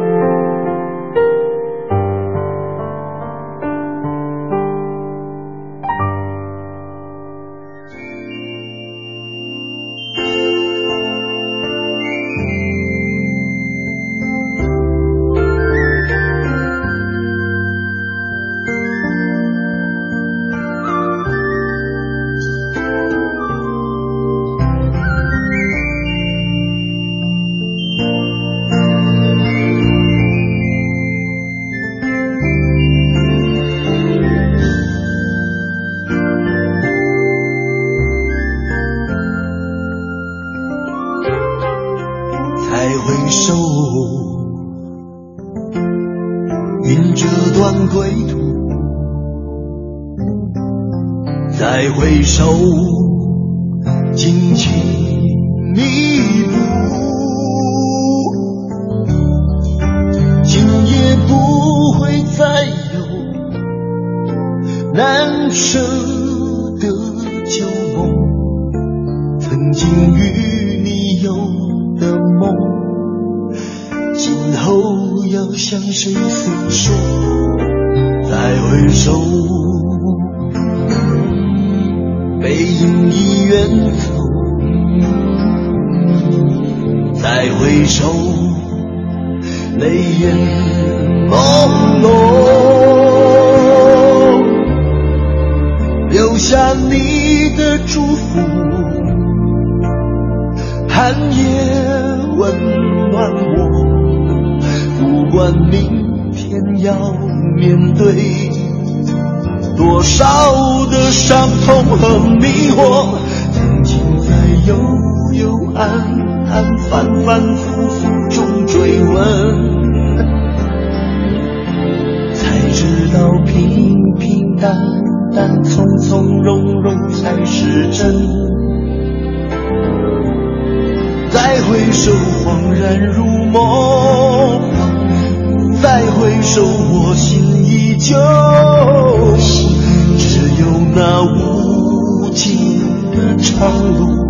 [143.64, 144.22] 长路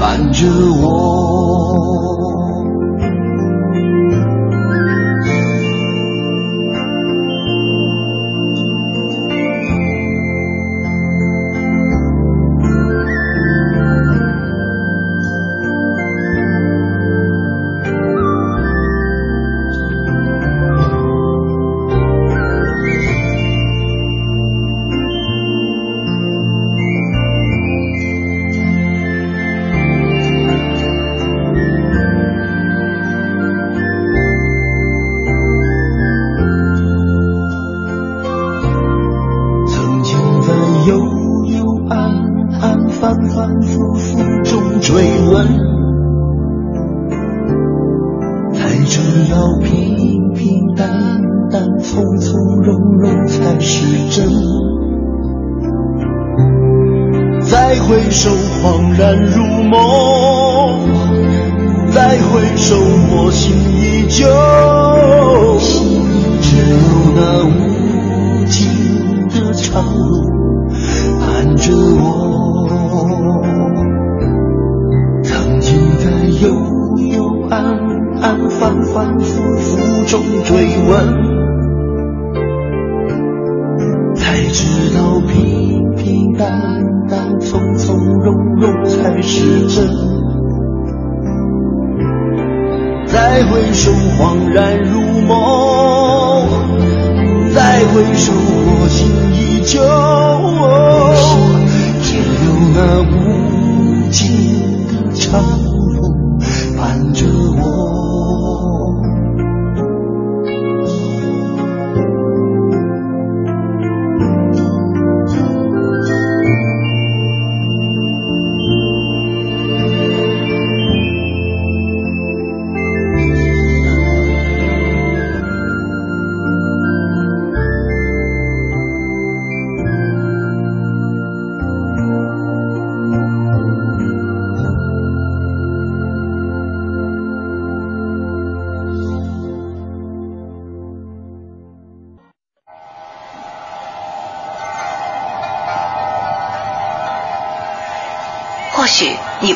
[0.00, 0.46] 伴着
[0.80, 2.13] 我。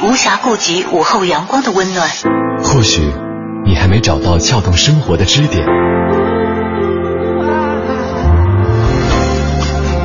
[0.00, 2.08] 你无暇顾及午后阳光的温暖。
[2.62, 3.00] 或许
[3.66, 5.66] 你还没找到撬动生活的支点。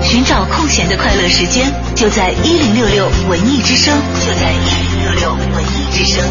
[0.02, 6.24] 寻找空闲的快乐时间，就在一零六六文艺之声，就在一零六六文艺之声。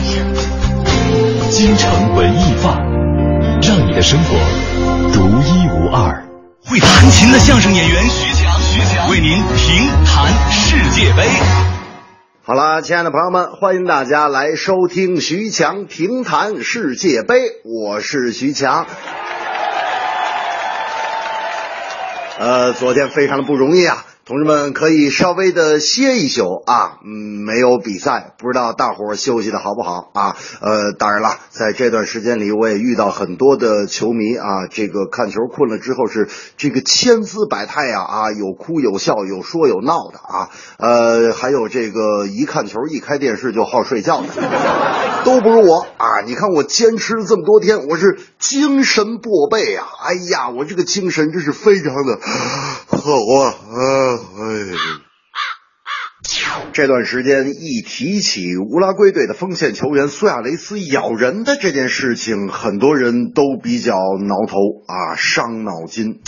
[1.48, 4.34] 京城文艺范儿，让你的生活
[5.12, 6.24] 独一无二。
[6.64, 11.28] 会弹琴的相声演员徐强，徐强为您评弹世界杯。
[12.45, 18.84] 好了，亲爱的朋友们，欢迎大家来收听徐强评弹世界杯，我是徐强。
[22.40, 30.36] 呃，昨天非常的不容易啊，同志们可以稍微的歇一宿啊，嗯，没有比赛，不知道大伙儿休息的好不好啊？
[30.60, 44.28] 呃，当然了，在这段时间里，我也遇到很多的球迷啊，这个看球困了之后是这个千姿百态呀啊，有哭有笑，有说有闹的啊，呃，还有这个一看球一开电视就好睡觉的，
[45.26, 46.20] 都不如我啊！
[46.24, 49.84] 你看我坚持了这么多天，我是精神勃备啊！
[50.04, 52.20] 哎呀，我这个精神真是非常的
[52.86, 53.54] 好啊！
[53.72, 54.76] 啊，哎。
[56.72, 64.56] 这段时间一提起乌拉圭队的锋线球员苏亚雷斯咬人的这件事情，很多人都比较挠头
[64.86, 66.20] 啊，伤脑筋。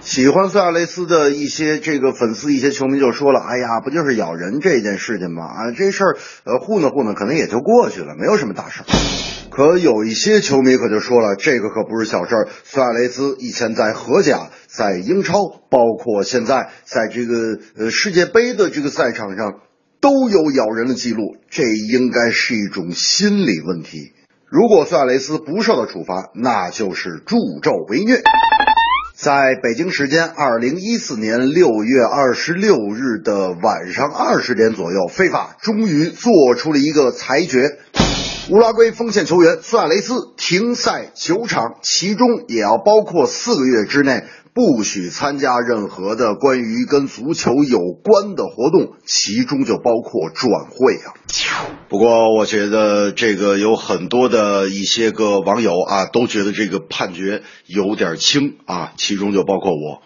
[0.00, 5.44] 喜欢苏亚雷斯的一些这个粉丝、一些球迷就说了：“哎呀，不就是咬人这件事情吗？
[5.44, 8.84] 啊，这事儿呃糊弄糊弄，可能也就过去了，没有什么大事儿。”
[9.58, 12.48] 可有一些球迷可就说了，这个可不是小事儿。
[12.62, 19.54] 苏亚雷斯以前在荷甲、在英超，包括现在在这个呃世界杯的这个赛场上，
[20.00, 21.38] 都有咬人的记录。
[21.50, 24.12] 这应该是一种心理问题。
[24.48, 28.22] 如果苏亚雷斯不受到处罚，那就是助纣为虐。
[29.16, 37.78] 在北京时间二零一四年六月二十六日的晚上二十点左右，非法终于做出了一个裁决。
[38.50, 44.24] 乌拉圭锋线球员苏亚雷斯停赛九场，其中也要包括四个月之内
[44.54, 51.12] 不许参加任何的关于跟足球有关的活动，其中就包括转会啊。
[51.90, 60.00] 不过，我觉得这个有很多的一些个网友啊，都觉得这个判决有点轻啊，其中就包括我。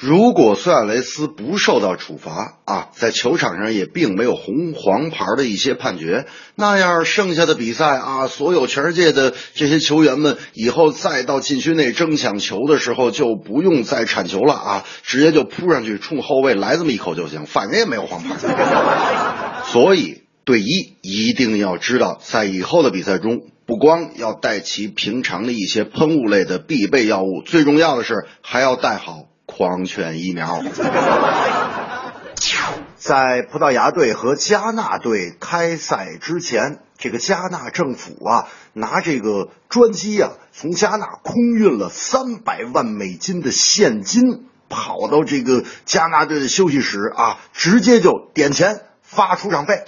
[0.00, 18.36] 如果苏亚雷斯不受到处罚啊，在球场上也并没有红黄牌的一些判决，那样剩下的比赛啊，所有全世界的这些球员们以后再到禁区内争抢球的时候，就不用再铲球了啊，直接就扑上去冲后卫来这么一口就行，反正也没有黄牌。
[19.70, 29.26] 所以队医一定要知道，在以后的比赛中，不光要带齐平常的一些喷雾类的必备药物，最重要的是还要带好。
[29.50, 30.62] 狂犬疫苗。
[32.96, 49.84] 在葡萄牙队和加纳队开赛之前，这个加纳政府啊，拿这个专机啊，从加纳空运了三百万美金的现金，跑到这个加纳队的休息室啊，直接就点钱发出场费。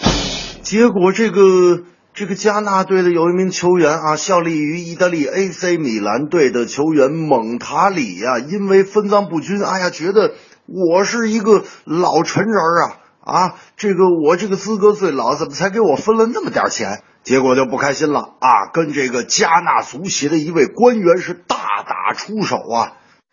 [0.62, 1.84] 结果这个。
[2.14, 10.34] 这个加纳队的有一名球员啊，效力于意大利 AC 米兰队的球员蒙塔里呀，因为分赃不均，哎呀，觉得
[10.66, 17.02] 我是一个老陈人啊啊，这个我这个资格最老，怎么才给我分了那么点钱？
[17.22, 22.92] 结果就不开心了啊，跟这个加纳足协的一位官员是大打出手啊。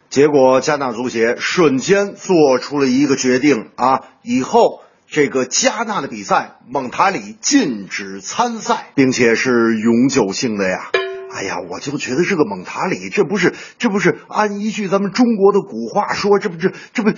[0.10, 4.84] 结果加纳足协瞬间做出了一个决定啊，以后。
[5.12, 10.92] 这个加纳的比赛，蒙塔里禁止参赛，并且是永久性的呀！
[11.34, 17.12] 哎呀，我就觉得这个蒙塔里，这不是这不是按一句咱们中国的古话说，这不这这不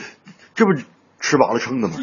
[0.55, 0.71] 这不
[1.19, 1.95] 吃饱了撑的吗？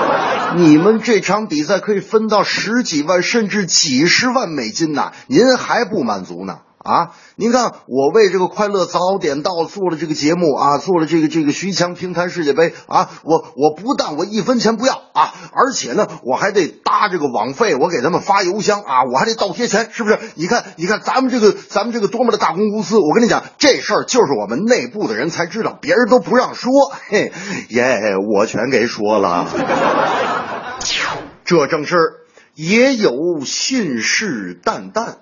[0.56, 6.58] 你们这场比赛可以分到十几万甚至几十万美金呐，您还不满足呢？
[6.82, 20.18] 啊，您看我为这个快乐早点到做了这个节目啊，做了这个这个徐强评弹世界杯啊，我我不但我一分钱不要啊，而且呢我还得搭这个网费，我给他们发邮箱啊，我还得倒贴钱，是不是？
[20.36, 26.72] 你看你看咱们这个咱们这个多么的大公司，我跟你讲这事儿就是我们内部的人才知道，别人都不让说，
[27.10, 27.30] 嘿
[27.68, 29.46] 耶，我全给说了。
[31.44, 31.96] 这正是
[32.54, 35.16] 也有信誓旦旦。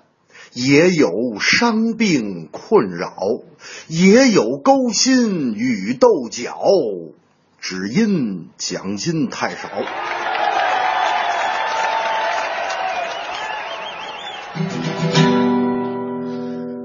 [0.53, 3.15] 也有伤病困扰，
[3.87, 6.57] 也有勾心与斗角，
[7.59, 9.69] 只因奖金太少。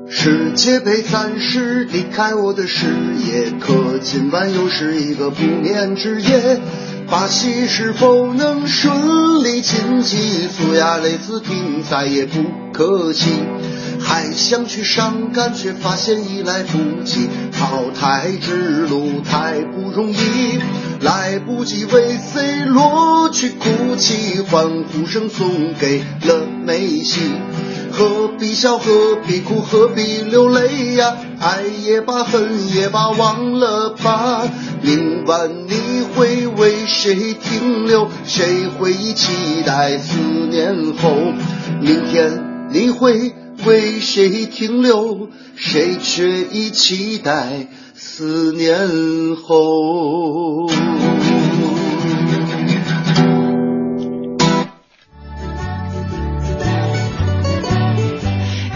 [0.08, 2.86] 世界杯暂时离开我的视
[3.18, 6.60] 野，可今晚又是一个不眠之夜。
[7.14, 10.48] 把戏是否能顺利晋级？
[10.48, 12.42] 苏亚雷斯汀再也不
[12.72, 13.30] 客气，
[14.04, 17.28] 还想去伤感，却发现已来不及。
[17.50, 20.60] 淘汰之路太不容易，
[21.00, 27.20] 来不及为 C 罗去哭泣，欢呼声送给了梅西。
[27.90, 31.16] 何必笑，何必哭，何必流泪呀？
[31.40, 34.42] 爱也罢，恨也罢，忘了吧。
[34.82, 38.08] 明晚你会为谁停留？
[38.24, 40.18] 谁会期待四
[40.50, 41.14] 年后？
[41.80, 43.32] 明天你会
[43.66, 45.28] 为谁停留？
[45.56, 50.68] 谁却已期待四年后？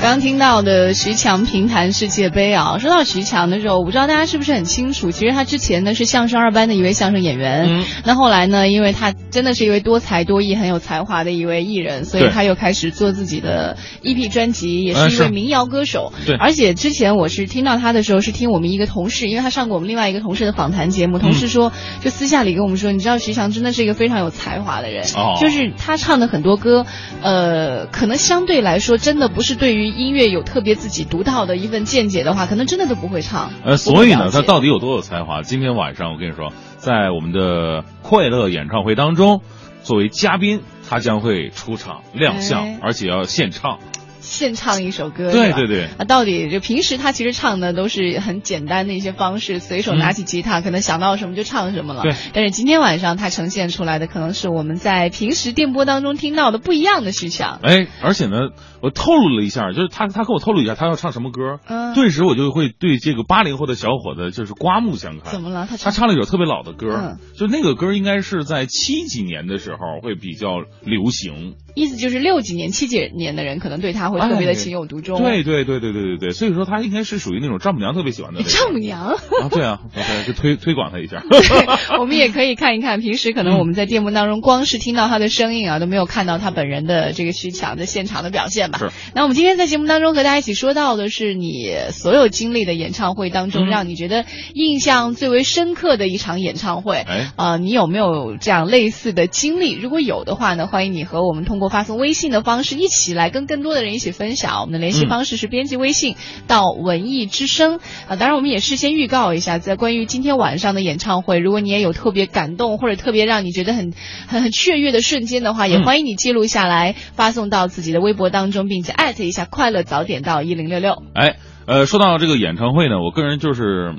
[0.08, 7.84] 刚听到的徐强评弹世界杯啊，说到徐强的时候，我不知道大家是不是很清楚，其实他之前呢是相声二班的一位相声演员，嗯。
[8.06, 16.10] 那后来呢，因为他真的是一位多才多艺、很有才华的一位艺人，所以他又开始做自己的 EP 专辑，也是一位民谣歌手。
[16.24, 16.34] 对。
[16.36, 25.36] 而且之前我是听到他的时候，是听我们一个同事，因为他上过我们另外一个同事的访谈节目，同事说，就私下里跟我们说，你知道徐强真的是一个非常有才华的人，哦。
[25.38, 26.86] 就是他唱的很多歌，
[27.20, 33.50] 呃，可能相对来说，真的不是对于音乐有特别自己独到的一份见解的话，可能真的都不会唱。
[33.64, 35.42] 呃，所以呢，他到底有多有才华？
[35.42, 39.42] 今天晚上我跟你说，在我们的快乐演唱会当中，
[39.82, 43.80] 作为嘉宾，他将会出场亮相，哎而且要现唱。
[44.20, 52.02] 现唱一首歌，对对对啊，到底就平时他其实唱的都是很简单的一些方式，随手拿起吉他，可能想到什么就唱什么了。
[52.02, 57.60] 对但是今天晚上他呈现出来的，可能是我们在平时电波当中听到的不一样的徐强。
[57.62, 58.50] 哎，而且呢，
[58.82, 65.32] 我透露了一下，就是他他跟我透露一下他要唱什么歌，嗯顿时我就会对这个八零后的小伙子就是刮目相看。
[65.32, 65.66] 怎么了？
[65.68, 71.54] 他他唱了一首特别老的歌，嗯就那个歌应该是在七几年的时候会比较流行。
[71.74, 75.22] 意思就是六几年、七几年的人可能对他会特别的情有独钟。
[75.22, 78.42] 对对对对对对对，所以说他应该是属于那种丈母娘特别喜欢的。
[78.42, 79.06] 丈母娘。
[79.06, 79.18] 啊，
[79.50, 81.22] 对啊，我再去推推广他一下。
[82.00, 88.78] 我们也可以看一看，平时可能我们在电幕当中光是听到他的声音啊，都没有看到他本人的这个徐强的现场的表现吧。
[88.78, 88.90] 是。
[89.14, 96.96] 那我们今天在节目当中和大家一起说到的是你所有经历的演唱会当中，嗯让你觉得印象最为深刻的一场演唱会。
[96.96, 99.74] 哎，啊、你有没有这样类似的经历？
[99.74, 104.60] 如果有的话呢，欢迎你和我们通过发送微信的方式一起来跟更多的人一起分享。
[104.60, 113.92] 我们的联系嗯方式是编辑微信到文艺之声啊、当然我们也事先预告一下，在关于今天晚上的演唱会，如果你也有特别感动或者特别让你觉得很
[114.26, 121.02] 很很雀跃的瞬间的话，也嗯欢迎你记录下来，发送到自己的微博当中，并且艾特一下快乐早点到一零六六。
[121.14, 121.36] 哎，
[121.66, 123.94] 呃，说到这个演唱会呢，我个人就是。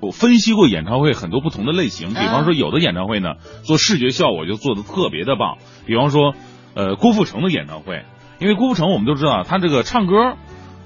[0.00, 6.34] 我分析过演唱会很多不同的类型，比方说有的演唱会呢，做视觉效果就做的特别的棒，比方说，
[6.74, 8.04] 呃，郭富城的演唱会，
[8.38, 10.36] 因为郭富城我们都知道他这个唱歌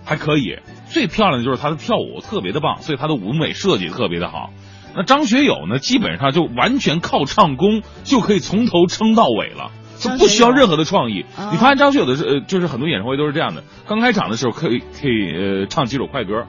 [0.05, 0.59] 还可以，
[0.89, 4.51] 最漂亮的就是他的跳舞特别的棒，所以他的舞美设计特别的好。
[4.95, 9.71] 那张学友呢，基本上就完全靠唱功就可以从头撑到尾了。
[9.99, 11.27] 就不需要任何的创意。
[11.37, 16.47] 啊你发现张学友的是呃，就是很多演唱会都是这样的，刚开场的时候可以可以呃唱几首快歌，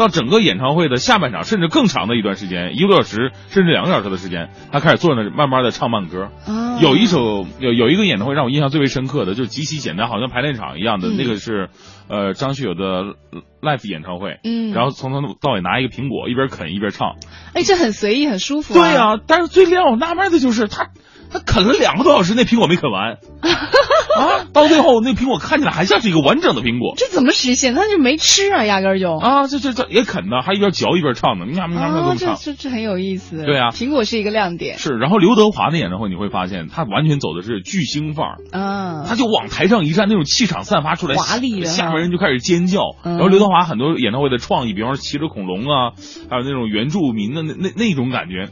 [0.00, 6.30] 到整个演唱会的下半场甚至更长的一段时间，一个多小时甚至两个小时的时间，他开始坐那儿慢慢的唱慢歌。
[6.46, 11.68] 啊有一首有有一个演唱会让我印象最为深刻的，就是极其简单，好像排练场一样的，嗯那个是
[12.08, 13.14] 呃张学友的
[13.60, 14.38] live 演唱会。
[14.42, 17.16] 嗯然后从头到尾拿一个苹果，一边啃一边唱。
[17.52, 20.88] 哎，这很随意，很舒服、对呀、但是最让我纳闷的就是他，
[21.30, 23.18] 他啃了两个多小时，那苹果没啃完
[24.18, 24.44] 啊！
[24.52, 27.74] 到最后那苹果看起来还像是一个完整的苹果这怎么实现？
[27.74, 29.46] 他就没吃啊，压根儿就啊！
[29.46, 32.26] 这这这也啃呢，还一边嚼一边唱呢，你看你看这。
[32.26, 33.44] 这这这很有意思。
[33.44, 39.04] 对啊苹果是一个亮点是，然后刘德华的演唱会你会发现，他完全走的是巨星范儿，啊。
[39.06, 42.80] 他就往台上一站，那种气场散发出来，华丽的哈下面人就开始尖叫。
[43.04, 45.92] 嗯然后刘德华很多演唱会的创意，比方说骑着恐龙啊，
[46.30, 48.48] 还有那种原住民的那那那种感觉，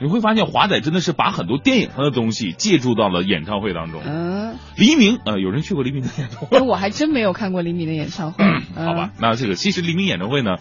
[0.00, 4.02] 你会发现华仔真的是把很多电影上的东西借助到了演唱会当中。
[4.04, 8.44] 嗯，黎明，呃，有人去过黎明的演唱会，哎我还真没有看过黎明的演唱会。
[8.74, 9.12] 好吧？
[9.18, 10.56] 那这个其实黎明演唱会呢，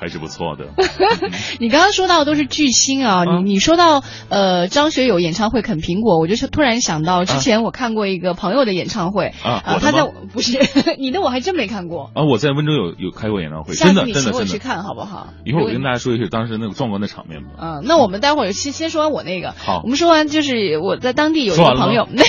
[0.00, 0.66] 还是不错的。
[1.60, 10.58] 你刚刚说到的都是巨星啊，你你说到呃张学友演唱会啃苹果，我就是突然想到之前我看过一个朋友的演唱会啊他在吗 不是
[10.98, 14.64] 你的我还真没看过，啊，我在温州有有开过演唱会，下次真的你请我去真的真的。
[14.64, 15.28] 看好不好？
[15.44, 17.50] 一会儿我跟大家说一下当时那个壮观的场面吧。
[17.60, 19.52] 嗯，那我们待会儿先先说完我那个。
[19.58, 22.28] 好我们说完就是我在当地有一个朋友， 没有。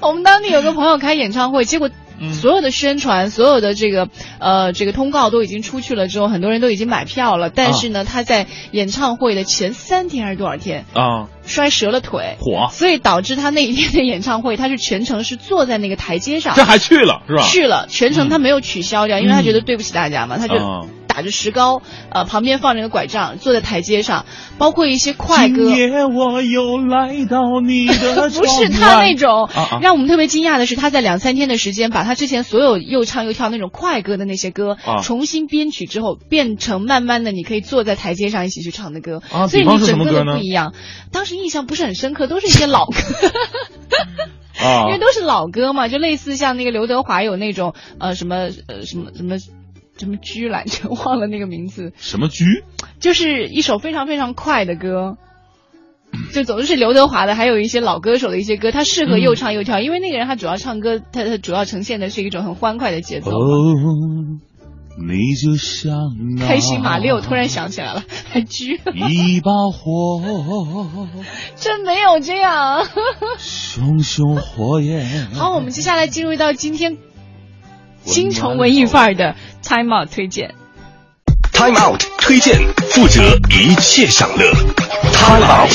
[0.00, 1.90] 我们当地有个朋友开演唱会，结果
[2.32, 4.08] 所有的宣传、所有的这个
[4.38, 7.50] 呃这个通告都已经出去了之后，很多人都已经买票了。
[7.50, 16.54] 但是呢，他在演唱会的前三天还是多少天啊，摔折了腿，火，所以导致他那一天的演唱会，他是全程是坐在那个台阶上。
[16.54, 17.42] 这还去了是吧？
[17.42, 20.54] 去了，全程他没有取消掉，因为他觉得对不起大家嘛，他就。
[21.18, 24.24] 打着石膏，呃，旁边放着个拐杖，坐在台阶上，
[24.56, 25.64] 包括一些快歌。
[25.64, 29.48] 今夜我又来到你的 不是他那种，
[29.82, 39.20] 让我们特别惊讶的是，他在两三天的时间，把他之前所有又唱又跳那种快歌的那些歌，重新编曲之后，变成慢慢的你可以坐在台阶上一起去唱的歌。
[39.32, 40.72] 啊，所以你整个都不一样。
[41.10, 42.92] 当时印象不是很深刻，都是一些老歌。
[44.60, 49.34] 啊， 因为都是老歌嘛，就类似像那个刘德华有那种呃什么呃什么什么。
[49.98, 50.88] 什么居来着？
[51.04, 51.92] 忘了那个名字。
[51.96, 52.44] 什么居？
[53.00, 55.16] 就是一首非常非常快的歌，
[56.32, 63.30] 就总是刘德华的，还有一些老歌手的一些歌，他适合又唱又跳，因为那个人他主要唱歌，他他主要呈现的是一种很欢快的节奏。
[63.30, 63.36] 哦，
[65.00, 65.92] 你就像
[66.40, 70.20] 开心马六突然想起来了，还居一把火，
[71.54, 72.84] 真没有这样。
[73.38, 75.28] 熊熊火焰。
[75.32, 76.98] 好，我们接下来进入到今天。
[78.08, 80.54] 京城文艺范儿的 Time Out 推荐
[81.52, 82.56] ，Time Out 推荐，
[82.88, 84.50] 负责一切享乐。
[85.12, 85.70] Time Out。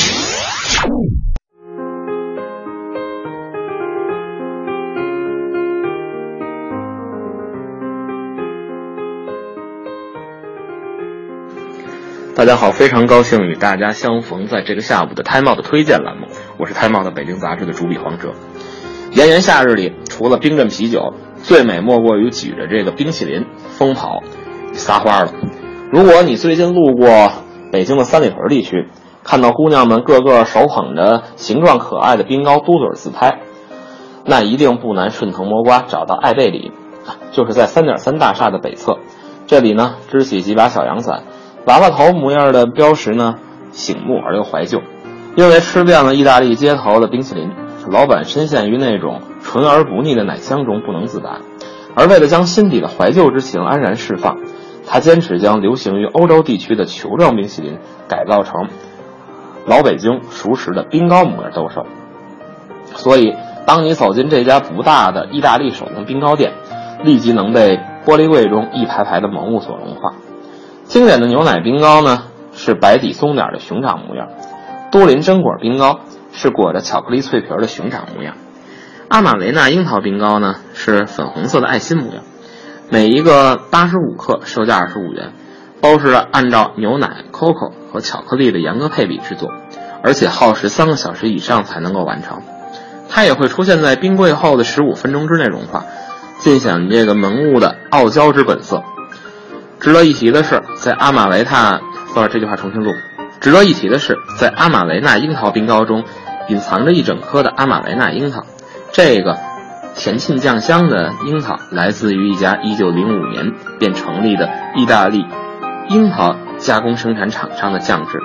[12.36, 16.26] 大家好，非常高兴与大家相逢在这个下午的 Time Out 推荐栏目，
[16.58, 18.34] 我是 Time Out 的北京杂志的主笔黄哲。
[19.12, 21.14] 炎炎夏日里，除了冰镇啤酒。
[21.44, 24.24] 最美莫过于举着这个冰淇淋疯跑、
[24.72, 25.32] 撒花了。
[25.92, 27.32] 如果你最近路过
[27.72, 28.90] 北京的三里屯地区，
[29.24, 33.42] 看到姑娘们个个手捧着形状可爱的冰糕嘟嘴自拍，
[34.26, 36.72] 那一定不难顺藤摸瓜找到爱贝里，
[37.32, 38.98] 就是在三点三大厦的北侧。
[39.46, 41.24] 这里呢，支起几把小阳伞，
[41.66, 43.36] 娃娃头模样的标识呢，
[43.72, 44.82] 醒目而又怀旧。
[45.36, 47.52] 因为吃遍了意大利街头的冰淇淋，
[47.90, 49.22] 老板深陷于那种。
[49.46, 51.42] 纯而不腻的奶香中不能自拔，
[51.96, 54.40] 而为了将心底的怀旧之情安然释放，
[54.88, 57.78] 他坚持将流行于欧洲地区的球状冰淇淋
[58.08, 58.70] 改造成
[59.68, 61.86] 老北京熟食的冰糕模样兜售。
[62.96, 63.36] 所以，
[63.68, 66.54] 当你走进这家不大的意大利手工冰糕店，
[67.04, 70.14] 立即能被玻璃柜中一排排的萌物所融化。
[70.86, 72.24] 经典的牛奶冰糕呢，
[72.54, 74.30] 是白底松点的熊掌模样；
[74.92, 76.00] 多林榛果冰糕
[76.34, 78.36] 是裹着巧克力脆皮的熊掌模样。
[79.08, 82.24] 阿玛雷纳樱桃冰糕呢是粉红色的爱心模样，
[82.90, 85.34] 每一个八十五克，售价二十五元，
[85.82, 89.50] 包是按照牛奶、coco 和巧克力的严格配比制作，
[90.04, 92.42] 而且耗时三个小时以上才能够完成。
[93.08, 95.86] 它也会出现在冰柜后的十五分钟之内融化，
[96.40, 98.84] 尽显这个萌物的傲娇之本色。
[99.80, 101.82] 值得一提的是，在阿玛雷塔，
[102.14, 102.92] 算了，这句话重新录。
[103.40, 106.06] 值得一提的是，在阿玛雷纳樱桃冰糕中，
[106.50, 108.44] 隐藏着一整颗的阿玛雷纳樱桃。
[108.92, 109.38] 这个
[109.96, 115.26] 甜沁酱香的樱桃来自于一家1905年便成立的意大利
[115.90, 118.20] 樱桃加工生产厂商的酱汁，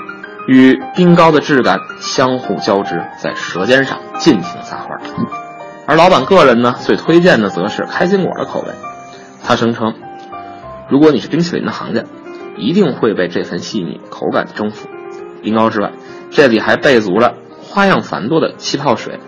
[0.46, 5.00] 与冰糕的质感相互交织，在舌尖上尽情撒欢。
[5.86, 8.68] 而老板个人呢，最推荐的则是开心果的口味。
[9.42, 9.94] 他声称，
[10.90, 12.02] 如果你是冰淇淋的行家，
[12.56, 14.88] 一定会被这份细腻口感征服。
[15.42, 15.92] 冰糕之外，
[16.30, 17.34] 这里还备足了
[17.68, 19.20] 花样繁多的气泡水。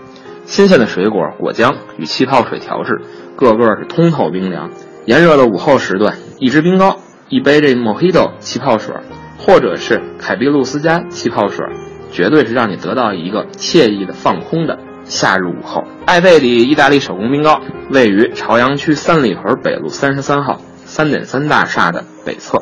[0.47, 3.03] 新鲜的水果、果浆与气泡水调制，
[3.37, 4.71] 个个是通透冰凉。
[5.05, 6.97] 炎热的午后时段，一支冰糕，
[7.29, 8.95] 一杯这 Mojito 气泡水，
[9.39, 11.67] 或者是凯比露斯加气泡水，
[12.11, 15.85] 绝对是让你得到一个惬意的放空的夏日午后。
[16.07, 17.61] 艾贝里意大利手工冰糕
[17.91, 22.61] 位于朝阳区三里屯北路三十三号三点三大厦的北侧。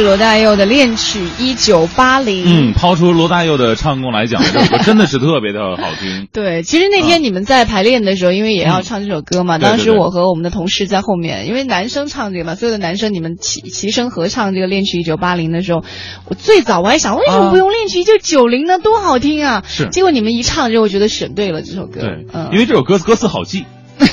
[0.00, 2.70] 是罗大佑的恋曲一九八零。
[2.70, 6.26] 嗯，抛出罗大佑的唱功来讲，这首歌真的是特别的好听。
[6.32, 15.84] 对，其实那天你们在排练的时候，因为也要唱这首歌嘛，当时我和我们的同事在后面，因为男生唱这个嘛，所有的男生你们齐齐声合唱这个《恋曲一九八零》的时候，
[16.24, 18.78] 我最早我还想为什么不用《恋曲一九九零》呢？
[18.78, 19.62] 多好听啊！
[19.68, 22.00] 是结果你们一唱之后，我觉得选对了这首歌。
[22.00, 23.66] 对，嗯，因为这首歌歌词好记。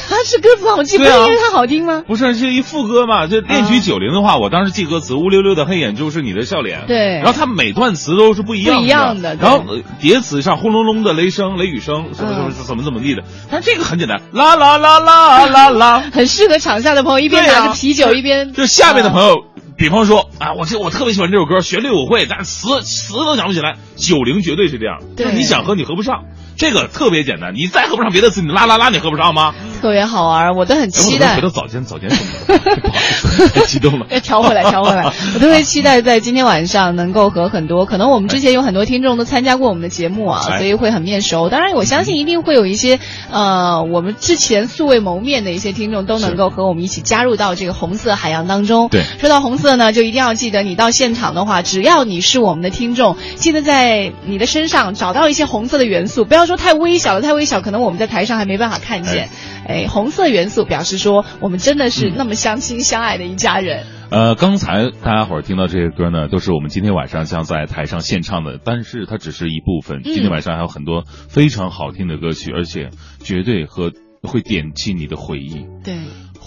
[0.10, 2.04] 它 是歌词好记，不对啊是因为它好听吗？
[2.06, 3.28] 不是，是一副歌嘛？
[3.28, 6.86] 就恋曲九零的话，我当时记歌词，乌溜溜的黑眼珠是你的笑脸。
[6.88, 8.82] 对然后它每段词都是不一样的。
[8.82, 13.24] 不一样的然后呃叠词上轰隆隆的雷声、雷雨声，什么什么怎么怎么地的。
[13.50, 16.04] 但这个很简单，啦啦啦啦啦啦。
[16.12, 18.54] 很适合场下的朋友一边拿着啤酒一边。
[18.54, 19.46] 就下面的朋友，
[19.78, 23.76] 比方说啊，我这我特别喜欢这首歌，旋律我会，但词词都想不起来。
[23.96, 26.26] 九零绝对是这样，对就是你想和你合不上，
[26.58, 27.54] 这个特别简单。
[27.54, 29.54] 你再合不上别的词，你拉拉拉你合不上吗？
[29.82, 31.42] 特别好玩，我都很期待回。
[31.42, 34.08] 到早间早间什么的，不好意思，太激动了。
[34.10, 35.04] 要调回来，调回来。
[35.04, 41.50] 我特别期待在今天晚上能够和很多，可能我们之前有很多听众都参加过我们的节目啊，哎所以会很面熟。
[41.50, 43.00] 当然，我相信一定会有一些
[43.32, 48.90] 呃，我们之前素未谋面的一些听众都能够和我们一起加入到这个红色海洋当中。
[48.90, 59.30] 对说到红色呢，就一定要记得，你到现场的话，只要你是我们的听众，记得在你的身上找到一些红色的元素，不要说太微小了，太微小，可能我们在台上还没办法看见。
[59.68, 63.86] 哎，红色元素表示说我们真的是那么相亲相爱的一家人。
[64.10, 70.00] 呃，刚才大家伙儿听到这些歌呢，都是我们今天晚上将在台上献唱的，但是它只是一部分。
[70.00, 73.92] 嗯今天晚上还有很多非常好听的歌曲，而且绝对和
[74.24, 75.96] 会点起你的回忆，对。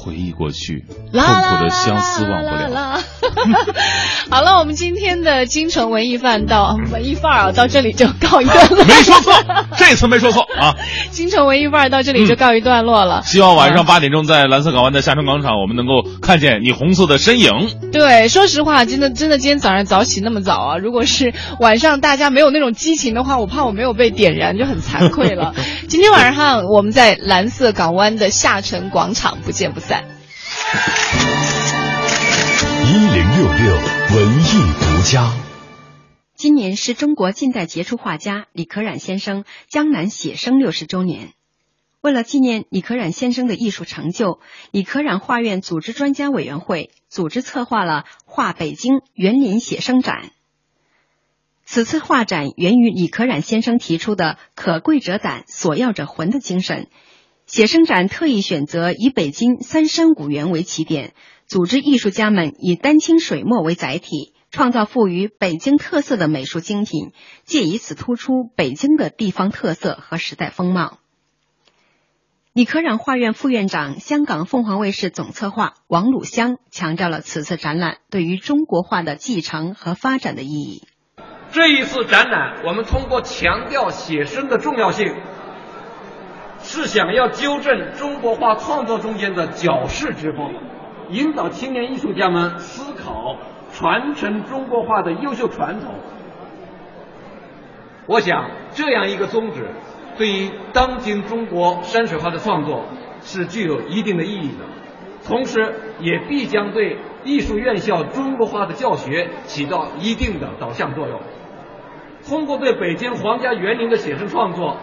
[0.01, 2.98] 回忆过去，痛苦的相思忘不了。
[4.31, 8.85] 好了，我们今天的京城文艺范到文艺范儿啊，到这里就告一段落。
[8.85, 9.32] 没说错，
[9.77, 10.77] 这次没说错啊！
[11.10, 13.22] 京城文艺范儿到这里就告一段落了。
[13.24, 17.51] 希望晚上八点钟在蓝色港湾的下沉广场，我们能够看见你红色的身影。
[17.93, 20.77] 对，说实话，真的真的，今天早上早起那么早啊！
[20.78, 25.55] 如果是晚上大家没有那种激情的话，我怕我没有被点燃，就很惭愧了。
[25.89, 29.99] 今天晚上我们在蓝色港湾的下沉广场不见不散。
[32.86, 34.44] 一零六六文艺
[34.78, 35.34] 独家。
[36.36, 41.32] 今年是中国近代杰出画家李可染先生江南写生六十周年。
[42.01, 44.38] 为了纪念李可染先生的艺术成就，
[44.70, 50.30] 李可染画院组织专家委员会组织策划了“画北京园林写生展”。
[51.66, 56.86] 此次画展源于李可染先生提出的“可贵者胆，所要者魂”的精神。
[57.51, 61.14] 写生展特意选择以北京三山五园为起点，
[61.48, 67.10] 组织艺术家们以丹青水墨为载体，创造富于北京特色的美术精品，
[67.43, 70.98] 借以此突出北京的地方特色和时代风貌。
[72.52, 80.85] 李可染画院副院长、香港凤凰卫视总策划王鲁香强调了此次展览对于中国画的继承和发展的意义。
[81.51, 85.16] 这一次展览，我们通过强调写生的重要性，
[86.72, 90.55] 是想要纠正中国画创作中间的矫饰之风，
[91.09, 93.36] 引导青年艺术家们思考
[93.72, 95.92] 传承中国画的优秀传统。
[98.06, 99.68] 我想，这样一个宗旨，
[100.16, 102.84] 对于当今中国山水画的创作
[103.20, 104.64] 是具有一定的意义的，
[105.26, 111.20] 同时也必将对艺术院校中国画的教学起到一定的导向作用。
[112.28, 114.76] 通过对北京皇家园林的写生创作，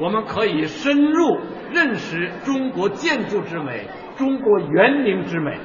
[0.00, 1.38] 我们可以深入
[1.72, 5.58] 认识中国建筑之美、中国园林之美，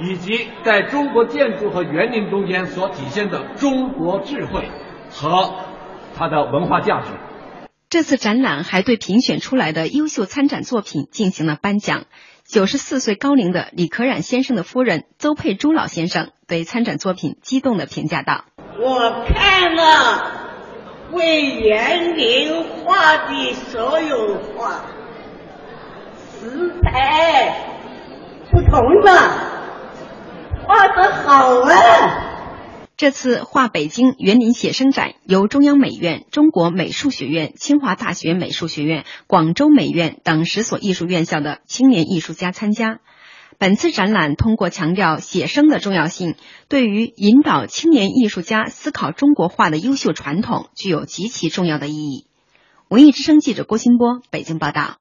[0.00, 4.70] 以及在中国建筑和园林中间所体现的中国智慧
[5.10, 5.54] 和
[6.16, 7.08] 它的文化价值。
[7.90, 12.04] 这次展览还对评选出来的优秀参展作品进行了颁奖。
[12.46, 18.46] 九十四岁高龄的李可染先生的夫人邹佩珠老先生对参展作品激动地评价道
[18.80, 20.47] ：“我看了
[21.12, 24.84] 为园林画的所有画，
[26.38, 27.56] 时代
[28.50, 29.12] 不同的，
[30.66, 32.24] 画的好啊！
[32.98, 42.98] 这次画北京园林写生展由中央美院、中国美术学院、清华大学美术学院、广州美院等十所艺术院校的青年艺术家参加。
[43.58, 46.36] 本次展览通过强调写生的重要性，
[46.68, 52.26] 对于引导青年艺术家思考中国画的优秀传统具有极其重要的意义。
[52.88, 54.96] 文艺之声记者郭新波北京报道。